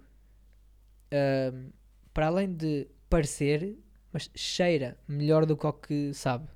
ahm, 1.11 1.71
para 2.15 2.29
além 2.29 2.55
de 2.55 2.87
parecer, 3.11 3.77
mas 4.13 4.31
cheira 4.37 4.97
melhor 5.09 5.45
do 5.45 5.57
que 5.57 5.67
o 5.67 5.73
que 5.73 6.15
sabe. 6.15 6.49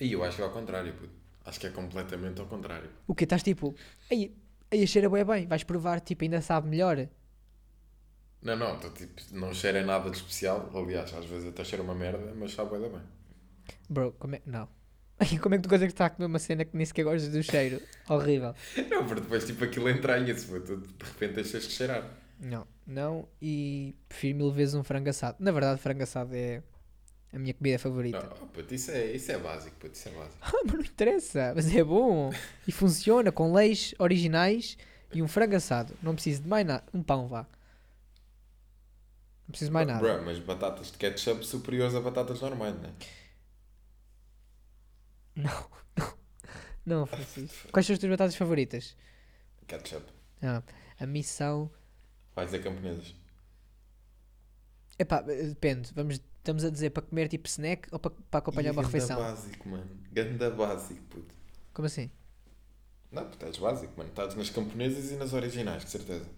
E 0.00 0.10
eu 0.10 0.24
acho 0.24 0.36
que 0.36 0.42
é 0.42 0.46
ao 0.46 0.50
contrário, 0.50 0.94
puto. 0.94 1.12
Acho 1.44 1.60
que 1.60 1.66
é 1.66 1.70
completamente 1.70 2.40
ao 2.40 2.46
contrário. 2.46 2.88
O 3.06 3.14
que 3.14 3.24
estás 3.24 3.42
tipo, 3.42 3.74
aí, 4.10 4.34
aí 4.70 4.86
cheira 4.86 5.10
bem 5.10 5.26
bem, 5.26 5.46
vais 5.46 5.62
provar, 5.62 6.00
tipo, 6.00 6.24
ainda 6.24 6.40
sabe 6.40 6.68
melhor. 6.70 7.06
Não, 8.42 8.56
não, 8.56 8.78
tô, 8.78 8.88
tipo, 8.90 9.20
não 9.32 9.52
cheira 9.52 9.84
nada 9.84 10.10
de 10.10 10.16
especial. 10.16 10.70
Aliás, 10.74 11.12
às 11.12 11.24
vezes 11.24 11.48
até 11.48 11.64
cheira 11.64 11.82
uma 11.82 11.94
merda, 11.94 12.32
mas 12.36 12.52
sabe 12.52 12.78
da 12.78 12.88
bem. 12.88 13.02
Bro, 13.88 14.12
como 14.18 14.36
é. 14.36 14.42
Não. 14.46 14.68
Como 15.42 15.54
é 15.54 15.58
que 15.58 15.64
tu 15.64 15.68
consegues 15.68 15.92
estar 15.92 16.06
a 16.06 16.10
comer 16.10 16.26
uma 16.26 16.38
cena 16.38 16.64
que 16.64 16.76
nem 16.76 16.86
sequer 16.86 17.02
gostas 17.02 17.32
do 17.32 17.42
cheiro? 17.42 17.82
Horrível. 18.08 18.54
Não, 18.88 19.04
porque 19.04 19.20
depois 19.20 19.44
tipo 19.44 19.64
aquilo 19.64 19.90
entranha-se, 19.90 20.46
puto. 20.46 20.76
De 20.76 21.04
repente 21.04 21.34
deixas 21.34 21.64
de 21.64 21.70
cheirar. 21.70 22.08
Não, 22.40 22.66
não. 22.86 23.28
E 23.42 23.96
prefiro 24.08 24.38
mil 24.38 24.52
vezes 24.52 24.76
um 24.76 24.84
frango 24.84 25.08
assado. 25.10 25.36
Na 25.40 25.50
verdade, 25.50 25.80
frango 25.80 26.04
assado 26.04 26.36
é 26.36 26.62
a 27.32 27.38
minha 27.38 27.52
comida 27.52 27.80
favorita. 27.80 28.20
Não, 28.20 28.36
oh, 28.42 28.46
puto, 28.46 28.72
isso 28.72 28.92
é, 28.92 29.06
isso 29.12 29.32
é 29.32 29.38
básico, 29.38 29.74
puto, 29.76 29.94
isso 29.94 30.08
é 30.08 30.12
básico. 30.12 30.36
Ah, 30.42 30.62
mas 30.64 30.74
não 30.74 30.80
interessa, 30.80 31.52
mas 31.54 31.74
é 31.74 31.82
bom. 31.82 32.30
E 32.66 32.70
funciona 32.70 33.32
com 33.32 33.52
leis 33.52 33.92
originais 33.98 34.78
e 35.12 35.20
um 35.20 35.26
frango 35.26 35.56
assado. 35.56 35.94
Não 36.00 36.14
preciso 36.14 36.42
de 36.42 36.48
mais 36.48 36.64
nada. 36.64 36.84
Um 36.94 37.02
pão, 37.02 37.26
vá. 37.26 37.44
Não 39.48 39.52
preciso 39.52 39.72
mais 39.72 39.86
nada. 39.86 40.00
Bro, 40.00 40.24
mas 40.26 40.38
batatas 40.38 40.92
de 40.92 40.98
ketchup 40.98 41.44
superiores 41.44 41.94
a 41.94 42.00
batatas 42.00 42.40
normais, 42.40 42.74
não 42.76 42.88
é? 42.90 42.92
Não, 45.36 45.70
não. 45.96 46.18
Não, 46.84 47.06
Francisco. 47.06 47.68
Quais 47.72 47.86
são 47.86 47.94
as 47.94 48.00
tuas 48.00 48.10
batatas 48.10 48.34
favoritas? 48.36 48.96
Ketchup. 49.68 50.04
Ah, 50.42 50.62
a 50.98 51.06
missão. 51.06 51.70
Vais 52.34 52.50
dizer 52.50 52.62
camponesas. 52.62 53.14
Epá, 54.98 55.20
depende. 55.22 55.92
Vamos, 55.94 56.20
estamos 56.38 56.64
a 56.64 56.70
dizer 56.70 56.90
para 56.90 57.04
comer 57.04 57.28
tipo 57.28 57.46
snack 57.48 57.88
ou 57.92 57.98
para, 58.00 58.10
para 58.30 58.38
acompanhar 58.40 58.70
Ih, 58.70 58.72
uma 58.72 58.82
ganda 58.82 58.82
refeição? 58.82 59.16
básico, 59.16 59.68
mano. 59.68 59.88
Ganda 60.12 60.50
básico, 60.50 61.00
puto. 61.08 61.34
Como 61.72 61.86
assim? 61.86 62.10
Não, 63.12 63.22
puto, 63.24 63.34
estás 63.36 63.58
básico, 63.58 63.92
mano. 63.96 64.10
Estás 64.10 64.34
nas 64.34 64.50
camponesas 64.50 65.10
e 65.12 65.16
nas 65.16 65.32
originais, 65.32 65.84
de 65.84 65.90
certeza. 65.90 66.28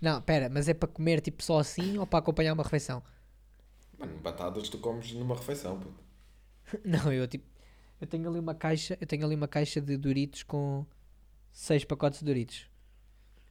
Não, 0.00 0.22
pera, 0.22 0.48
mas 0.48 0.68
é 0.68 0.74
para 0.74 0.88
comer 0.88 1.20
tipo 1.20 1.42
só 1.42 1.58
assim 1.58 1.98
ou 1.98 2.06
para 2.06 2.20
acompanhar 2.20 2.52
uma 2.52 2.62
refeição? 2.62 3.02
Mano, 3.98 4.16
batatas 4.18 4.68
tu 4.68 4.78
comes 4.78 5.12
numa 5.12 5.34
refeição, 5.34 5.78
puto. 5.78 6.04
Não, 6.84 7.12
eu 7.12 7.26
tipo. 7.26 7.44
Eu 8.00 8.06
tenho 8.06 8.28
ali 8.28 8.38
uma 8.38 8.54
caixa. 8.54 8.96
Eu 9.00 9.06
tenho 9.06 9.26
ali 9.26 9.34
uma 9.34 9.48
caixa 9.48 9.80
de 9.80 9.96
Doritos 9.96 10.44
com 10.44 10.86
seis 11.50 11.84
pacotes 11.84 12.20
de 12.20 12.26
Doritos. 12.26 12.68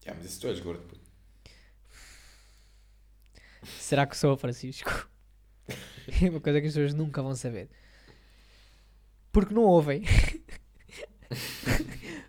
Já, 0.05 0.13
mas 0.13 0.25
isso 0.25 0.39
tu 0.39 0.47
és 0.47 0.59
gordo, 0.61 0.81
puto. 0.83 1.05
Será 3.79 4.07
que 4.07 4.15
sou, 4.15 4.37
Francisco? 4.37 5.09
É 6.23 6.29
uma 6.29 6.39
coisa 6.39 6.61
que 6.61 6.67
as 6.67 6.73
pessoas 6.73 6.93
nunca 6.93 7.21
vão 7.21 7.35
saber. 7.35 7.69
Porque 9.29 9.53
não 9.53 9.63
ouvem. 9.63 10.03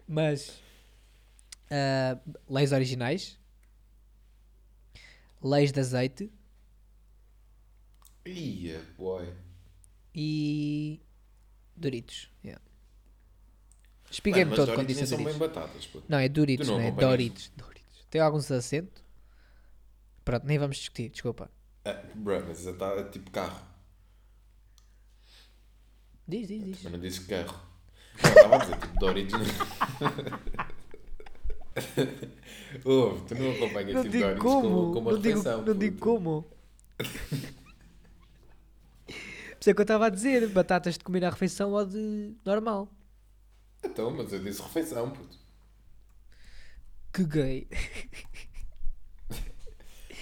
Mas 0.08 0.60
ah, 1.70 2.18
leis 2.48 2.72
originais, 2.72 3.38
leis 5.42 5.72
de 5.72 5.80
azeite 5.80 6.30
Ia, 8.26 8.82
boy. 8.96 9.32
e 10.14 11.00
Doritos. 11.76 12.30
Yeah. 12.44 12.62
Mas 14.08 14.20
todo 14.56 14.72
quando 14.74 14.86
Doritos 14.86 14.86
disse 14.86 15.00
nem 15.00 15.06
são 15.06 15.18
Doritos. 15.18 15.38
bem 15.38 15.48
batatas, 15.48 15.86
puto. 15.86 16.04
Não, 16.08 16.18
é 16.18 16.28
Doritos, 16.28 16.68
não 16.68 16.78
não, 16.78 16.84
é? 16.84 16.90
Doritos. 16.90 17.52
Doritos. 17.56 18.06
Tem 18.10 18.20
alguns 18.20 18.50
acentos. 18.50 19.02
Pronto, 20.24 20.46
nem 20.46 20.58
vamos 20.58 20.76
discutir, 20.76 21.08
desculpa. 21.10 21.50
Ah, 21.84 22.02
bro, 22.14 22.44
mas 22.46 22.62
já 22.62 22.70
está 22.70 23.04
tipo 23.04 23.30
carro. 23.30 23.60
Diz, 26.26 26.48
diz, 26.48 26.64
diz. 26.64 26.82
Mas 26.82 26.92
não 26.92 27.00
disse 27.00 27.24
carro. 27.26 27.58
Não, 28.22 28.30
estava 28.30 28.56
a 28.56 28.58
dizer 28.58 28.76
tipo 28.78 28.98
Doritos. 28.98 29.40
Ouve, 32.84 33.24
tu 33.26 33.34
não 33.34 33.50
acompanhas 33.52 33.94
Não 33.94 34.02
tipo 34.02 34.16
digo 34.16 34.38
como, 34.40 34.60
com, 34.86 34.92
com 34.92 34.98
uma 35.00 35.12
não, 35.12 35.18
digo, 35.20 35.36
refeição. 35.38 35.62
não 35.64 35.74
digo 35.74 35.98
como. 35.98 36.44
Por 39.06 39.60
isso 39.62 39.70
é 39.70 39.74
que 39.74 39.80
eu 39.80 39.82
estava 39.82 40.06
a 40.06 40.10
dizer, 40.10 40.48
batatas 40.48 40.96
de 40.96 41.02
comer 41.04 41.24
à 41.24 41.30
refeição 41.30 41.72
ou 41.72 41.84
de 41.84 42.32
normal. 42.44 42.88
Então, 43.82 44.10
mas 44.12 44.32
eu 44.32 44.38
disse 44.42 44.62
refeição, 44.62 45.10
puto. 45.10 45.36
Que 47.12 47.24
gay. 47.24 47.68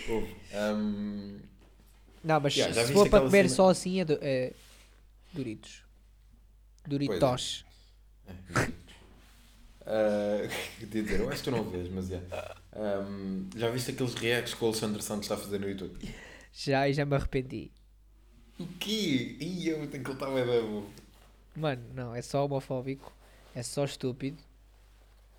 Ouve, 0.09 0.37
hum, 0.55 1.41
Não, 2.23 2.41
mas 2.41 2.57
Yeah, 2.57 2.73
se 2.87 2.93
for 2.93 3.09
para 3.11 3.25
comer 3.25 3.45
cena- 3.45 3.55
só 3.57 3.69
assim 3.71 4.01
é, 4.01 4.05
do- 4.05 4.19
é 4.23 4.53
Doritos. 5.33 5.83
é. 6.85 6.89
Doritos. 6.89 7.65
Ah, 8.29 8.69
o 9.87 10.83
ia 10.83 10.87
dizer? 11.03 11.21
Eu 11.21 11.29
acho 11.31 11.39
que 11.39 11.45
tu 11.45 11.51
não 11.57 11.65
vês, 11.71 11.89
mas 11.91 12.11
é. 12.11 12.21
Hum, 12.77 13.49
já 13.57 13.71
viste 13.71 13.91
aqueles 13.93 14.15
reacts 14.15 14.55
que 14.55 14.63
o 14.65 14.67
Alexandre 14.69 15.03
Santos 15.03 15.25
está 15.25 15.35
a 15.35 15.39
fazer 15.39 15.59
no 15.61 15.69
YouTube? 15.69 15.97
Já 16.53 16.89
e 16.89 16.93
já 16.95 17.05
me 17.05 17.15
arrependi. 17.15 17.71
O 18.59 18.67
quê? 18.79 19.37
Ih, 19.41 19.69
eu 19.69 19.87
tenho 19.89 20.03
que 20.03 20.11
ele 20.11 20.17
estava 20.17 20.41
a 20.41 20.45
dar. 20.45 20.83
Mano, 21.55 21.83
não, 21.95 22.15
é 22.15 22.23
só 22.23 22.45
homofóbico. 22.45 23.13
É 23.55 23.63
só 23.63 23.85
estúpido. 23.85 24.39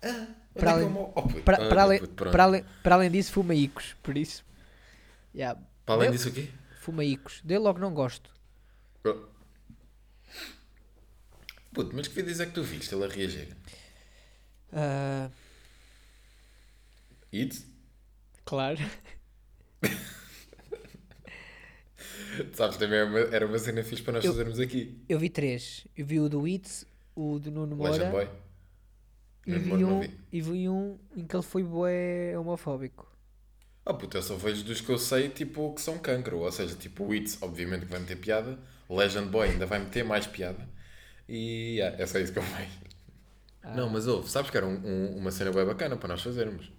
Para 0.00 0.26
Para 0.54 0.70
além- 0.72 0.92
oh, 1.14 1.22
Para, 1.44 1.82
além, 1.82 2.06
para, 2.06 2.42
além, 2.44 2.64
para 2.82 2.94
além 2.94 3.10
disso, 3.10 3.32
fumaicos. 3.32 3.94
Por 4.02 4.16
isso. 4.16 4.44
Yeah. 5.34 5.60
Para 5.84 5.94
além 5.96 6.06
Eu- 6.08 6.12
disso 6.12 6.28
aqui? 6.28 6.50
Fumaicos. 6.80 7.40
Dele 7.42 7.60
logo 7.60 7.78
não 7.80 7.92
gosto. 7.92 8.30
Puto, 11.72 11.94
mas 11.94 12.08
que 12.08 12.14
vídeos 12.14 12.40
é 12.40 12.46
que 12.46 12.52
tu 12.52 12.62
viste 12.62 12.94
ele 12.94 13.04
a 13.04 13.08
reagir? 13.08 13.56
Ah, 14.72 15.30
It? 17.32 17.64
claro. 18.44 18.78
Sabes, 22.54 22.76
também 22.76 22.98
era 22.98 23.06
uma, 23.08 23.18
era 23.18 23.46
uma 23.46 23.58
cena 23.58 23.82
fixe 23.82 24.02
para 24.02 24.14
nós 24.14 24.24
Eu- 24.24 24.32
fazermos 24.32 24.60
aqui. 24.60 25.02
Eu 25.08 25.18
vi 25.18 25.28
três. 25.30 25.86
Eu 25.96 26.06
vi 26.06 26.20
o 26.20 26.28
do 26.28 26.46
Itz, 26.46 26.86
o 27.14 27.38
do 27.38 27.50
Nuno. 27.50 27.82
Legend 27.82 28.10
Boy. 28.10 28.28
E 29.46 29.52
Nuno 29.58 29.76
vi, 29.76 29.84
um, 29.84 30.00
vi. 30.00 30.10
e 30.32 30.40
vi 30.40 30.68
um 30.68 30.98
em 31.16 31.26
que 31.26 31.34
ele 31.34 31.42
foi 31.42 31.62
bué 31.62 32.38
homofóbico. 32.38 33.06
Oh 33.84 33.94
puto, 33.94 34.18
eu 34.18 34.22
só 34.22 34.36
vejo 34.36 34.62
dos 34.64 34.80
que 34.82 34.90
eu 34.90 34.98
sei, 34.98 35.30
tipo, 35.30 35.74
que 35.74 35.80
são 35.80 35.98
cancro. 35.98 36.38
Ou 36.40 36.52
seja, 36.52 36.74
tipo, 36.76 37.04
o 37.04 37.12
It, 37.12 37.38
obviamente 37.40 37.86
que 37.86 37.90
vai 37.92 38.00
meter 38.00 38.16
piada. 38.16 38.58
Legend 38.88 39.28
Boy 39.30 39.48
ainda 39.50 39.66
vai 39.66 39.78
meter 39.78 40.04
mais 40.04 40.26
piada. 40.26 40.68
E 41.28 41.76
yeah, 41.78 42.02
é 42.02 42.06
só 42.06 42.18
isso 42.18 42.32
que 42.32 42.38
eu 42.38 42.42
vejo. 42.42 42.87
Não, 43.74 43.88
mas 43.88 44.06
ouve, 44.06 44.30
sabes 44.30 44.50
que 44.50 44.56
era 44.56 44.66
um- 44.66 44.80
um- 44.86 45.16
uma 45.18 45.30
cena 45.30 45.52
bem 45.52 45.64
bacana 45.64 45.96
para 45.96 46.08
nós 46.08 46.22
fazermos. 46.22 46.70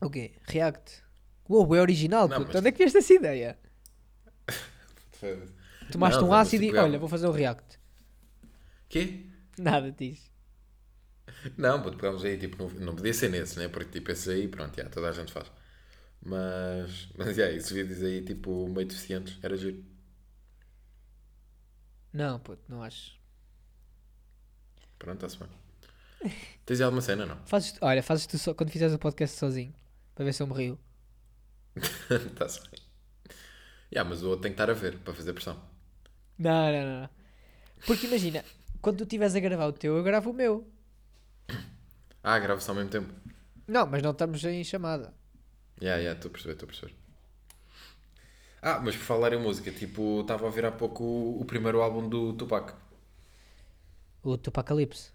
O 0.00 0.10
quê? 0.10 0.32
React. 0.46 1.02
Uou, 1.48 1.74
é 1.74 1.80
original, 1.80 2.28
Não, 2.28 2.36
puto. 2.38 2.48
mas- 2.48 2.56
Onde 2.56 2.68
é 2.68 2.72
que 2.72 2.78
vieste 2.78 2.98
essa 2.98 3.12
ideia? 3.14 3.58
Tomaste 5.92 6.20
Não, 6.20 6.28
um 6.28 6.34
ácido 6.34 6.64
tipo, 6.64 6.76
e 6.76 6.78
é- 6.78 6.82
olha, 6.82 6.98
vou 6.98 7.08
fazer 7.08 7.26
um 7.26 7.32
react. 7.32 7.78
Quê? 8.88 9.26
Nada 9.58 9.90
diz. 9.92 10.30
Não, 11.56 11.82
puto, 11.82 11.96
pegámos 11.98 12.24
aí, 12.24 12.38
tipo, 12.38 12.56
não, 12.62 12.70
não 12.80 12.96
podia 12.96 13.12
ser 13.12 13.28
nesses, 13.28 13.56
né? 13.56 13.68
Porque 13.68 13.90
tipo, 13.90 14.10
esses 14.10 14.28
aí, 14.28 14.48
pronto, 14.48 14.74
já, 14.76 14.88
toda 14.88 15.08
a 15.08 15.12
gente 15.12 15.32
faz. 15.32 15.50
Mas, 16.22 17.08
mas, 17.16 17.36
já, 17.36 17.50
esses 17.50 17.70
vídeos 17.70 18.02
aí, 18.02 18.22
tipo, 18.24 18.66
meio 18.68 18.86
deficientes, 18.88 19.38
era 19.42 19.56
giro. 19.56 19.84
Não, 22.12 22.38
puto, 22.38 22.62
não 22.68 22.82
acho. 22.82 23.18
Pronto, 24.98 25.16
está-se 25.26 25.38
bem. 25.38 25.48
Tens 26.64 26.80
alguma 26.80 27.02
cena, 27.02 27.26
não? 27.26 27.36
Fazes, 27.46 27.72
tu- 27.72 27.78
olha, 27.82 28.02
fazes 28.02 28.26
tu 28.26 28.38
só 28.38 28.54
quando 28.54 28.70
fizeres 28.70 28.94
o 28.94 28.98
podcast 28.98 29.36
sozinho. 29.38 29.74
Para 30.14 30.24
ver 30.24 30.32
se 30.32 30.42
eu 30.42 30.46
me 30.46 30.54
rio. 30.54 30.78
Está-se 31.76 32.60
bem. 32.70 32.80
Já, 33.92 34.04
mas 34.04 34.22
o 34.22 34.28
outro 34.30 34.42
tem 34.42 34.52
que 34.52 34.54
estar 34.60 34.70
a 34.70 34.74
ver, 34.74 34.98
para 34.98 35.12
fazer 35.14 35.32
pressão. 35.32 35.60
Não, 36.38 36.72
não, 36.72 36.82
não. 36.82 37.00
não. 37.02 37.10
Porque 37.86 38.06
imagina, 38.06 38.44
quando 38.80 38.98
tu 38.98 39.02
estiveres 39.04 39.34
a 39.34 39.40
gravar 39.40 39.66
o 39.66 39.72
teu, 39.72 39.96
eu 39.96 40.02
gravo 40.02 40.30
o 40.30 40.34
meu. 40.34 40.66
Ah, 42.26 42.38
grava-se 42.38 42.70
ao 42.70 42.74
mesmo 42.74 42.88
tempo. 42.90 43.12
Não, 43.68 43.86
mas 43.86 44.02
não 44.02 44.12
estamos 44.12 44.42
em 44.44 44.64
chamada. 44.64 45.12
Já, 45.78 46.00
já, 46.00 46.12
estou 46.12 46.30
a 46.30 46.32
perceber, 46.32 46.54
estou 46.54 46.66
a 46.66 46.70
perceber. 46.70 46.94
Ah, 48.62 48.80
mas 48.82 48.96
por 48.96 49.02
falar 49.04 49.34
em 49.34 49.38
música, 49.42 49.70
tipo, 49.70 50.22
estava 50.22 50.44
a 50.44 50.46
ouvir 50.46 50.64
há 50.64 50.72
pouco 50.72 51.04
o, 51.04 51.40
o 51.42 51.44
primeiro 51.44 51.82
álbum 51.82 52.08
do 52.08 52.32
Tupac. 52.32 52.72
O 54.22 54.38
Tupacalipse. 54.38 55.10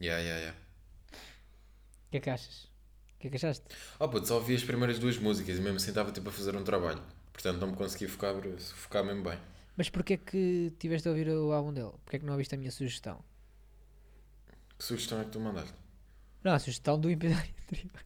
Já, 0.00 0.22
já, 0.22 0.40
já. 0.40 0.50
O 0.50 2.10
que 2.10 2.16
é 2.16 2.20
que 2.20 2.30
achas? 2.30 2.64
O 2.64 3.20
que 3.20 3.26
é 3.26 3.30
que 3.30 3.36
achaste? 3.36 3.64
Oh, 3.98 4.08
puto, 4.08 4.26
só 4.28 4.36
ouvi 4.36 4.54
as 4.54 4.62
primeiras 4.62 4.98
duas 4.98 5.18
músicas 5.18 5.58
e 5.58 5.60
mesmo 5.60 5.76
assim 5.76 5.88
estava 5.88 6.12
tipo 6.12 6.28
a 6.28 6.32
fazer 6.32 6.56
um 6.56 6.62
trabalho. 6.62 7.02
Portanto, 7.32 7.58
não 7.58 7.68
me 7.68 7.76
consegui 7.76 8.06
focar, 8.08 8.34
focar 8.58 9.04
mesmo 9.04 9.22
bem. 9.22 9.38
Mas 9.76 9.88
porquê 9.90 10.14
é 10.14 10.16
que 10.16 10.72
tiveste 10.78 11.06
a 11.06 11.10
ouvir 11.10 11.28
o 11.28 11.52
álbum 11.52 11.72
dele? 11.72 11.92
Porquê 12.04 12.16
é 12.16 12.18
que 12.18 12.24
não 12.24 12.32
ouviste 12.32 12.54
a 12.54 12.58
minha 12.58 12.70
sugestão? 12.70 13.22
Que 14.78 14.84
sugestão 14.84 15.20
é 15.20 15.24
que 15.24 15.30
tu 15.30 15.40
mandaste? 15.40 15.74
Não, 16.42 16.52
a 16.52 16.58
sugestão 16.58 16.98
do 16.98 17.10
episódio 17.10 17.52
anterior. 17.62 18.04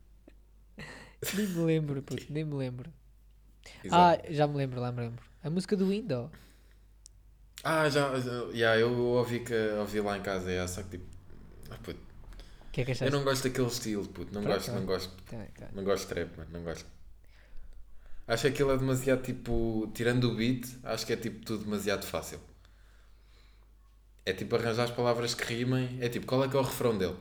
nem 1.36 1.46
me 1.46 1.64
lembro, 1.64 2.02
puto, 2.02 2.26
nem 2.30 2.44
me 2.44 2.54
lembro. 2.54 2.92
Ah, 3.90 4.14
Exato. 4.14 4.34
já 4.34 4.46
me 4.46 4.56
lembro, 4.56 4.80
lá 4.80 4.90
me 4.90 5.02
lembro. 5.02 5.24
A 5.42 5.50
música 5.50 5.76
do 5.76 5.88
Window. 5.88 6.30
Ah, 7.62 7.88
já, 7.88 8.18
já, 8.18 8.52
já, 8.52 8.78
eu 8.78 8.92
ouvi, 8.98 9.40
que, 9.40 9.54
ouvi 9.78 10.00
lá 10.00 10.18
em 10.18 10.22
casa, 10.22 10.52
já, 10.52 10.66
só 10.66 10.82
que 10.82 10.90
tipo. 10.98 11.11
Ah, 11.74 11.78
puto, 11.82 12.00
que 12.72 12.80
é 12.80 12.84
que 12.84 12.90
eu 12.90 12.94
achaste? 12.94 13.12
não 13.14 13.24
gosto 13.24 13.42
daquele 13.48 13.66
estilo, 13.68 14.06
puto, 14.08 14.32
não 14.34 14.42
Pronto, 14.42 14.56
gosto, 14.56 14.72
não 14.72 14.86
gosto, 14.86 15.22
Tá, 15.24 15.44
tá. 15.58 15.68
não 15.72 15.84
gosto 15.84 16.02
de 16.08 16.14
trap, 16.14 16.36
mano, 16.38 16.50
não 16.52 16.62
gosto. 16.62 16.86
Acho 18.26 18.42
que 18.42 18.48
aquilo 18.48 18.70
é 18.72 18.78
demasiado 18.78 19.22
tipo. 19.22 19.90
Tirando 19.94 20.30
o 20.30 20.34
beat, 20.36 20.64
acho 20.84 21.04
que 21.04 21.12
é 21.12 21.16
tipo 21.16 21.44
tudo 21.44 21.64
demasiado 21.64 22.06
fácil. 22.06 22.40
É 24.24 24.32
tipo 24.32 24.54
arranjar 24.54 24.84
as 24.84 24.90
palavras 24.92 25.34
que 25.34 25.42
rimem. 25.52 25.98
É 26.00 26.08
tipo, 26.08 26.24
qual 26.26 26.44
é 26.44 26.48
que 26.48 26.56
é 26.56 26.58
o 26.58 26.62
refrão 26.62 26.96
dele? 26.96 27.16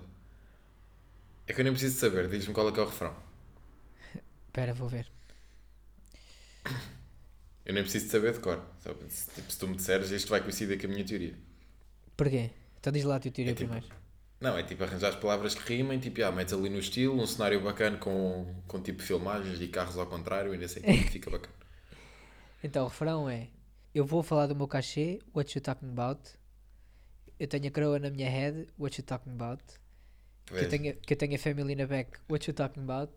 É 1.48 1.54
que 1.54 1.60
eu 1.60 1.64
nem 1.64 1.74
preciso 1.74 2.00
saber, 2.00 2.30
diz-me 2.30 2.54
qual 2.54 2.70
é 2.70 2.72
que 2.72 2.80
é 2.80 2.84
o 2.84 2.86
refrão. 2.86 3.16
Espera, 4.48 4.74
vou 4.74 4.88
ver. 4.88 5.08
Eu 7.66 7.74
nem 7.76 7.84
preciso 7.84 8.06
de 8.06 8.12
saber 8.12 8.34
de 8.34 8.40
cor. 8.40 8.64
Só, 8.80 8.92
tipo, 8.94 9.52
se 9.52 9.58
tu 9.60 9.68
me 9.68 9.76
disseres, 9.76 10.10
isto 10.12 10.30
vai 10.30 10.42
coincidir 10.42 10.80
com 10.80 10.88
a 10.88 10.90
minha 10.90 11.06
teoria. 11.06 11.36
Porquê? 12.18 12.50
Então 12.80 12.92
diz 12.92 13.04
lá 13.04 13.16
a 13.18 13.20
tua 13.20 13.32
teoria 13.32 13.52
É 13.54 13.56
tipo- 13.56 13.70
primeiro. 13.72 13.96
Não, 14.42 14.58
é 14.58 14.64
tipo 14.64 14.84
arranjar 14.84 15.10
as 15.10 15.16
palavras 15.16 15.54
que 15.54 15.62
rimem, 15.72 16.00
tipo, 16.00 16.24
ah, 16.24 16.32
metes 16.32 16.52
ali 16.52 16.68
no 16.68 16.80
estilo, 16.80 17.22
um 17.22 17.28
cenário 17.28 17.62
bacana 17.62 17.98
com, 17.98 18.56
com 18.68 18.82
tipo 18.82 19.04
filmagens 19.04 19.62
e 19.62 19.68
carros 19.68 20.00
ao 20.00 20.08
contrário 20.08 20.52
e 20.56 20.58
não 20.58 20.68
sei 20.68 20.82
o 20.82 20.86
que, 20.86 21.12
fica 21.12 21.30
bacana. 21.30 21.54
Então 22.64 22.86
o 22.86 22.88
refrão 22.88 23.30
é: 23.30 23.50
Eu 23.94 24.04
vou 24.04 24.24
falar 24.24 24.48
do 24.48 24.56
meu 24.56 24.68
cachê, 24.68 25.20
what 25.36 25.56
you 25.56 25.62
talking 25.62 25.92
about? 25.92 26.20
Eu 27.40 27.48
tenho 27.48 27.68
a 27.68 27.72
coroa 27.72 28.00
na 28.00 28.10
minha 28.10 28.30
head, 28.30 28.68
what 28.80 29.00
you 29.00 29.06
talking 29.06 29.32
about? 29.32 29.64
Que 30.48 30.66
eu, 30.66 30.70
tenho, 30.70 30.96
que 30.96 31.14
eu 31.14 31.18
tenho 31.18 31.36
a 31.36 31.38
family 31.38 31.76
na 31.76 31.86
back, 31.86 32.20
what 32.28 32.50
you 32.50 32.54
talking 32.54 32.82
about? 32.82 33.14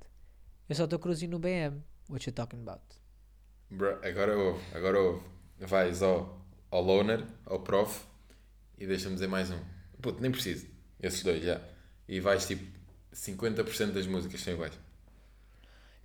Eu 0.68 0.74
só 0.76 0.84
estou 0.84 0.98
cruzinho 0.98 1.30
no 1.30 1.38
BM, 1.38 1.82
what 2.10 2.26
you 2.26 2.34
talking 2.34 2.60
about? 2.60 2.82
Bro, 3.70 3.98
agora 4.06 4.36
ouve, 4.36 4.60
agora 4.74 5.00
ouve. 5.00 5.24
Vais 5.58 6.02
ao, 6.02 6.38
ao 6.70 6.82
loner, 6.82 7.24
ao 7.46 7.60
prof 7.60 8.04
e 8.76 8.86
deixa-me 8.86 9.14
dizer 9.14 9.26
mais 9.26 9.50
um. 9.50 9.58
Puto, 10.02 10.20
nem 10.20 10.30
preciso. 10.30 10.74
Esses 11.00 11.22
dois, 11.22 11.42
já. 11.42 11.60
E 12.08 12.20
vais 12.20 12.46
tipo 12.46 12.64
50% 13.14 13.92
das 13.92 14.06
músicas 14.06 14.40
são 14.40 14.52
iguais. 14.54 14.78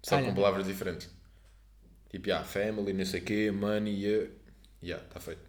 Só 0.02 0.16
Olha. 0.18 0.28
com 0.28 0.36
palavras 0.36 0.68
diferentes. 0.68 1.10
Tipo, 2.10 2.32
ah, 2.34 2.44
family, 2.44 2.94
não 2.94 3.06
sei 3.06 3.22
o 3.22 3.24
quê, 3.26 3.52
money, 3.52 4.04
yeah. 4.04 4.32
Yeah, 4.82 5.06
está 5.06 5.20
feito. 5.20 5.42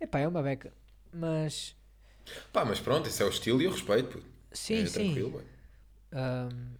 Epá, 0.00 0.18
é 0.20 0.28
uma 0.28 0.42
beca. 0.42 0.72
Mas, 1.12 1.76
Pá, 2.52 2.64
mas 2.64 2.80
pronto, 2.80 3.08
esse 3.08 3.22
é 3.22 3.26
o 3.26 3.28
estilo 3.28 3.60
e 3.62 3.64
eu 3.66 3.70
respeito, 3.72 4.08
puto. 4.08 4.26
sim, 4.52 4.82
é 4.82 4.86
sim. 4.86 5.14
tranquilo. 5.14 5.42
Ahm, 6.12 6.76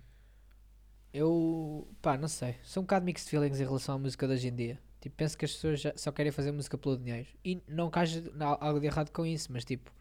eu, 1.12 1.88
pá, 2.02 2.16
não 2.16 2.28
sei. 2.28 2.56
Sou 2.62 2.82
um 2.82 2.84
bocado 2.86 3.04
mixed 3.04 3.28
feelings 3.30 3.60
em 3.60 3.64
relação 3.64 3.94
à 3.96 3.98
música 3.98 4.26
de 4.26 4.32
hoje 4.34 4.48
em 4.48 4.54
dia. 4.54 4.80
Tipo, 5.00 5.16
penso 5.16 5.36
que 5.38 5.44
as 5.44 5.52
pessoas 5.52 5.82
só 5.96 6.10
querem 6.12 6.32
fazer 6.32 6.50
música 6.52 6.76
pelo 6.78 6.96
dinheiro. 6.96 7.28
E 7.44 7.62
não 7.68 7.90
que 7.90 7.98
haja 7.98 8.22
algo 8.60 8.80
de 8.80 8.86
errado 8.86 9.10
com 9.10 9.24
isso, 9.24 9.52
mas 9.52 9.64
tipo, 9.64 9.92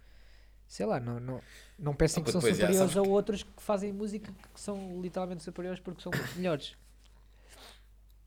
sei 0.74 0.88
lá, 0.88 1.00
não, 1.00 1.20
não, 1.20 1.44
não 1.78 1.96
pensem 1.96 2.22
Ah, 2.22 2.26
que 2.26 2.32
são 2.32 2.42
superiores 2.42 2.78
sabes 2.78 2.98
a 2.98 3.02
outros 3.04 3.44
que 3.44 3.62
fazem 3.62 3.94
música 3.94 4.34
que 4.54 4.60
são 4.60 5.00
literalmente 5.02 5.44
superiores 5.44 5.80
porque 5.80 6.02
são 6.02 6.12
melhores. 6.36 6.76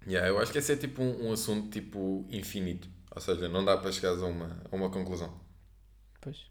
Yeah, 0.07 0.29
eu 0.29 0.39
acho 0.39 0.53
que 0.53 0.59
esse 0.59 0.73
é 0.73 0.77
tipo 0.77 1.03
um, 1.03 1.27
um 1.29 1.33
assunto 1.33 1.69
tipo 1.71 2.25
infinito. 2.31 2.89
Ou 3.11 3.21
seja, 3.21 3.49
não 3.49 3.65
dá 3.65 3.77
para 3.77 3.91
chegares 3.93 4.23
a 4.23 4.27
uma, 4.27 4.63
a 4.71 4.77
uma 4.77 4.91
conclusão. 4.91 5.41
Pois. 6.21 6.51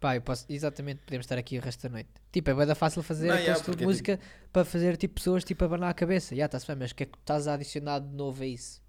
Pá, 0.00 0.16
eu 0.16 0.22
posso, 0.22 0.46
exatamente, 0.48 1.00
podemos 1.04 1.24
estar 1.26 1.38
aqui 1.38 1.58
o 1.58 1.62
resto 1.62 1.82
da 1.84 1.88
noite. 1.90 2.10
Tipo, 2.32 2.50
é 2.50 2.54
bem 2.54 2.74
fácil 2.74 3.02
fazer 3.02 3.28
Não, 3.28 3.36
yeah, 3.36 3.62
de 3.62 3.62
porque, 3.64 3.84
música 3.84 4.18
para 4.52 4.64
fazer 4.64 4.96
tipo 4.96 5.14
pessoas 5.14 5.44
tipo 5.44 5.62
a 5.64 5.66
abanar 5.66 5.90
a 5.90 5.94
cabeça. 5.94 6.34
Já 6.34 6.46
está-se 6.46 6.66
bem, 6.66 6.76
mas 6.76 6.90
o 6.90 6.94
que 6.94 7.04
é 7.04 7.06
que 7.06 7.18
estás 7.18 7.46
a 7.46 7.54
adicionar 7.54 8.00
de 8.00 8.08
novo 8.14 8.42
a 8.42 8.46
isso? 8.46 8.82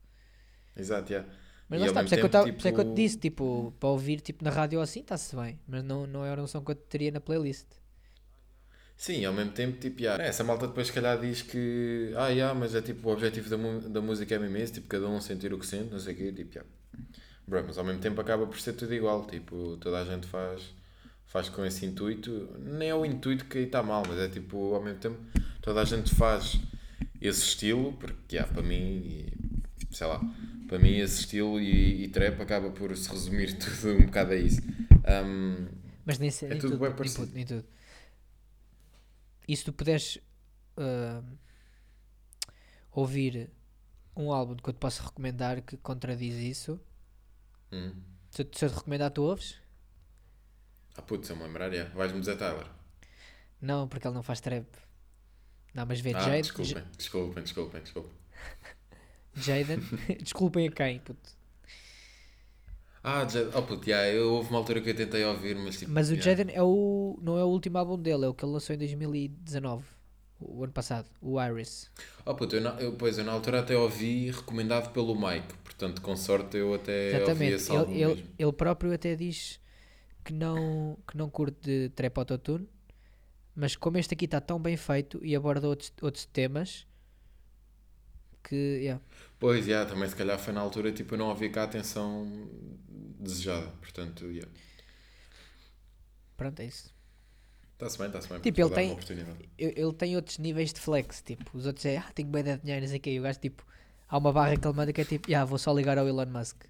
Exato, 0.75 1.11
yeah. 1.13 1.27
Mas 1.73 1.81
lá 1.81 1.87
está, 1.87 2.01
por 2.01 2.05
mesmo 2.05 2.07
isso 2.07 2.15
é, 2.15 2.17
que 2.17 2.25
eu 2.25 2.29
tempo, 2.29 2.31
tava- 2.31 2.49
por 2.49 2.57
isso 2.59 2.67
é 2.67 2.71
que 2.71 2.79
eu 2.79 2.85
te 2.85 2.89
tipo- 2.89 2.95
disse, 2.95 3.17
tipo, 3.17 3.73
para 3.79 3.89
ouvir 3.89 4.21
tipo, 4.21 4.43
na 4.43 4.49
rádio 4.51 4.79
ou 4.79 4.83
assim, 4.83 5.01
está-se 5.01 5.35
bem. 5.35 5.59
Mas 5.67 5.83
não, 5.83 6.05
não 6.07 6.25
era 6.25 6.41
um 6.41 6.47
som 6.47 6.63
que 6.63 6.71
eu 6.71 6.75
teria 6.75 7.11
na 7.11 7.19
playlist. 7.21 7.67
Sim, 8.95 9.25
ao 9.25 9.33
mesmo 9.33 9.51
tempo, 9.51 9.79
tipo, 9.79 10.01
yeah, 10.01 10.23
essa 10.23 10.43
malta 10.43 10.67
depois 10.67 10.87
se 10.87 10.93
calhar 10.93 11.19
diz 11.19 11.41
que 11.41 12.13
ah, 12.15 12.53
mas 12.53 12.75
é 12.75 12.81
tipo 12.81 13.09
o 13.09 13.11
objetivo 13.11 13.49
da, 13.49 13.57
mu- 13.57 13.81
da 13.81 14.01
música 14.01 14.35
é 14.35 14.39
mesmo 14.39 14.55
esse, 14.57 14.73
tipo, 14.73 14.87
cada 14.87 15.07
um 15.09 15.19
sentir 15.19 15.53
o 15.53 15.59
que 15.59 15.65
sente, 15.65 15.91
não 15.91 15.99
sei 15.99 16.13
o 16.13 16.17
quê, 16.17 16.31
tipo, 16.31 16.53
yeah. 16.53 16.69
Bro, 17.47 17.63
mas 17.67 17.77
ao 17.77 17.83
mesmo 17.85 18.01
tempo 18.01 18.21
acaba 18.21 18.47
por 18.47 18.59
ser 18.59 18.73
tudo 18.73 18.93
igual, 18.93 19.25
tipo, 19.27 19.77
toda 19.77 20.01
a 20.01 20.05
gente 20.05 20.27
faz, 20.27 20.63
faz 21.27 21.49
com 21.49 21.65
esse 21.65 21.85
intuito, 21.85 22.49
nem 22.59 22.89
é 22.89 22.95
o 22.95 23.05
intuito 23.05 23.45
que 23.45 23.57
aí 23.59 23.65
está 23.65 23.83
mal, 23.83 24.03
mas 24.07 24.19
é 24.19 24.29
tipo, 24.29 24.75
ao 24.75 24.83
mesmo 24.83 24.99
tempo, 24.99 25.17
toda 25.61 25.81
a 25.81 25.85
gente 25.85 26.13
faz 26.15 26.59
esse 27.21 27.41
estilo, 27.43 27.93
porque, 27.93 28.35
yeah, 28.37 28.51
para 28.51 28.63
mim, 28.63 29.27
sei 29.91 30.07
lá, 30.07 30.21
para 30.67 30.79
mim 30.79 30.97
esse 30.97 31.21
estilo 31.21 31.59
e, 31.59 32.05
e 32.05 32.07
trap 32.09 32.41
acaba 32.41 32.71
por 32.71 32.95
se 32.95 33.09
resumir 33.09 33.55
tudo 33.59 33.93
um 33.93 34.05
bocado 34.05 34.31
a 34.31 34.35
isso. 34.35 34.61
Um, 34.61 35.67
Mas 36.05 36.17
nem, 36.19 36.31
sei, 36.31 36.47
É 36.47 36.51
nem 36.51 36.59
tudo 36.59 36.77
tudo, 36.77 36.81
bem 36.81 36.93
nem, 36.99 37.13
tudo, 37.13 37.33
nem 37.33 37.45
tudo. 37.45 37.65
E 39.47 39.55
se 39.55 39.65
tu 39.65 39.73
puderes 39.73 40.19
ah, 40.77 41.21
ouvir 42.91 43.49
um 44.15 44.31
álbum 44.31 44.55
que 44.55 44.69
eu 44.69 44.73
te 44.73 44.79
posso 44.79 45.03
recomendar 45.03 45.61
que 45.61 45.75
contradiz 45.77 46.35
isso, 46.35 46.79
hum. 47.71 47.93
se 48.29 48.43
eu, 48.43 48.49
se 48.53 48.65
eu 48.65 48.69
te 48.69 48.75
recomendar, 48.75 49.11
tu 49.11 49.23
ouves? 49.23 49.57
Ah, 50.95 51.01
putz, 51.01 51.29
eu 51.29 51.35
me 51.35 51.43
lembrar, 51.43 51.73
yeah. 51.73 51.93
vais-me 51.95 52.19
dizer 52.19 52.37
Tyler. 52.37 52.67
Não, 53.59 53.87
porque 53.87 54.07
ele 54.07 54.13
não 54.13 54.23
faz 54.23 54.39
trap. 54.39 54.67
Não, 55.73 55.85
mas 55.85 55.99
vê 55.99 56.13
Ah, 56.13 56.19
Jade, 56.19 56.41
desculpem, 56.43 56.83
desculpem, 56.95 57.43
desculpem, 57.43 57.81
desculpem. 57.81 58.11
Jaden. 59.35 59.79
Desculpem 60.21 60.67
a 60.67 60.71
quem, 60.71 60.99
puto. 60.99 61.29
Ah, 63.03 63.27
Jade, 63.27 63.49
oh 63.53 63.61
puto, 63.63 63.89
yeah, 63.89 64.07
eu, 64.09 64.33
houve 64.35 64.49
uma 64.49 64.59
altura 64.59 64.79
que 64.79 64.89
eu 64.89 64.95
tentei 64.95 65.25
ouvir, 65.25 65.55
mas 65.57 65.77
tipo. 65.77 65.91
Mas 65.91 66.09
o 66.09 66.13
yeah. 66.13 66.31
Jaden 66.31 66.55
é 66.55 66.63
o, 66.63 67.19
não 67.21 67.37
é 67.37 67.43
o 67.43 67.47
último 67.47 67.77
álbum 67.77 67.97
dele, 68.01 68.25
é 68.25 68.27
o 68.29 68.33
que 68.33 68.45
ele 68.45 68.53
lançou 68.53 68.73
em 68.73 68.79
2019, 68.79 69.83
o 70.39 70.63
ano 70.63 70.71
passado, 70.71 71.09
o 71.21 71.41
Iris. 71.41 71.91
Oh 72.25 72.33
puto, 72.33 72.55
eu, 72.55 72.61
na- 72.61 72.79
eu, 72.79 72.93
pois, 72.93 73.17
eu 73.17 73.25
na 73.25 73.33
altura 73.33 73.59
até 73.59 73.75
ouvi 73.75 74.31
recomendado 74.31 74.93
pelo 74.93 75.13
Mike, 75.15 75.53
portanto, 75.65 76.01
com 76.01 76.15
sorte 76.15 76.55
eu 76.55 76.73
até 76.73 77.25
ouvi 77.27 77.49
Exatamente, 77.49 77.53
esse 77.55 77.75
álbum 77.75 77.91
ele, 77.91 78.05
mesmo. 78.05 78.29
ele 78.39 78.51
próprio 78.53 78.93
até 78.93 79.15
diz 79.17 79.59
que 80.23 80.31
não, 80.31 80.97
que 81.05 81.17
não 81.17 81.29
curte 81.29 81.57
de 81.61 81.89
trap 81.89 82.17
autotune, 82.19 82.69
mas 83.53 83.75
como 83.75 83.97
este 83.97 84.13
aqui 84.13 84.23
está 84.25 84.39
tão 84.39 84.57
bem 84.61 84.77
feito 84.77 85.19
e 85.21 85.35
aborda 85.35 85.67
outros, 85.67 85.91
outros 86.01 86.23
temas, 86.25 86.87
que, 88.43 88.55
yeah. 88.55 89.01
Pois, 89.39 89.67
yeah, 89.67 89.89
também 89.89 90.07
se 90.09 90.15
calhar 90.15 90.37
foi 90.39 90.53
na 90.53 90.61
altura, 90.61 90.91
tipo, 90.91 91.13
eu 91.15 91.17
não 91.17 91.31
havia 91.31 91.49
cá 91.49 91.61
a 91.61 91.65
atenção 91.65 92.49
desejada, 93.19 93.67
portanto, 93.81 94.25
yeah. 94.25 94.51
pronto, 96.37 96.59
é 96.59 96.65
isso. 96.65 96.93
Está-se 97.73 97.97
bem, 97.97 98.07
está-se 98.07 98.29
bem. 98.29 98.39
Tipo, 98.39 98.61
ele 98.61 98.69
tem- 98.69 98.97
Ele 99.57 99.93
tem 99.93 100.15
outros 100.15 100.37
níveis 100.37 100.71
de 100.73 100.79
flex, 100.79 101.21
tipo, 101.21 101.57
os 101.57 101.65
outros 101.65 101.85
é, 101.85 101.97
ah, 101.97 102.11
tenho 102.13 102.29
bem 102.29 102.43
de 102.43 102.57
dinheiro, 102.57 102.81
não 102.81 102.87
sei 102.89 102.97
o 102.97 103.01
quê, 103.01 103.11
e 103.11 103.19
o 103.19 103.23
gajo, 103.23 103.39
tipo, 103.39 103.65
há 104.07 104.17
uma 104.17 104.31
barra 104.31 104.55
que 104.55 104.65
ele 104.67 104.75
manda 104.75 104.93
que 104.93 105.01
é 105.01 105.05
tipo, 105.05 105.33
ah, 105.35 105.43
vou 105.45 105.57
só 105.57 105.73
ligar 105.73 105.97
ao 105.97 106.07
Elon 106.07 106.27
Musk. 106.27 106.63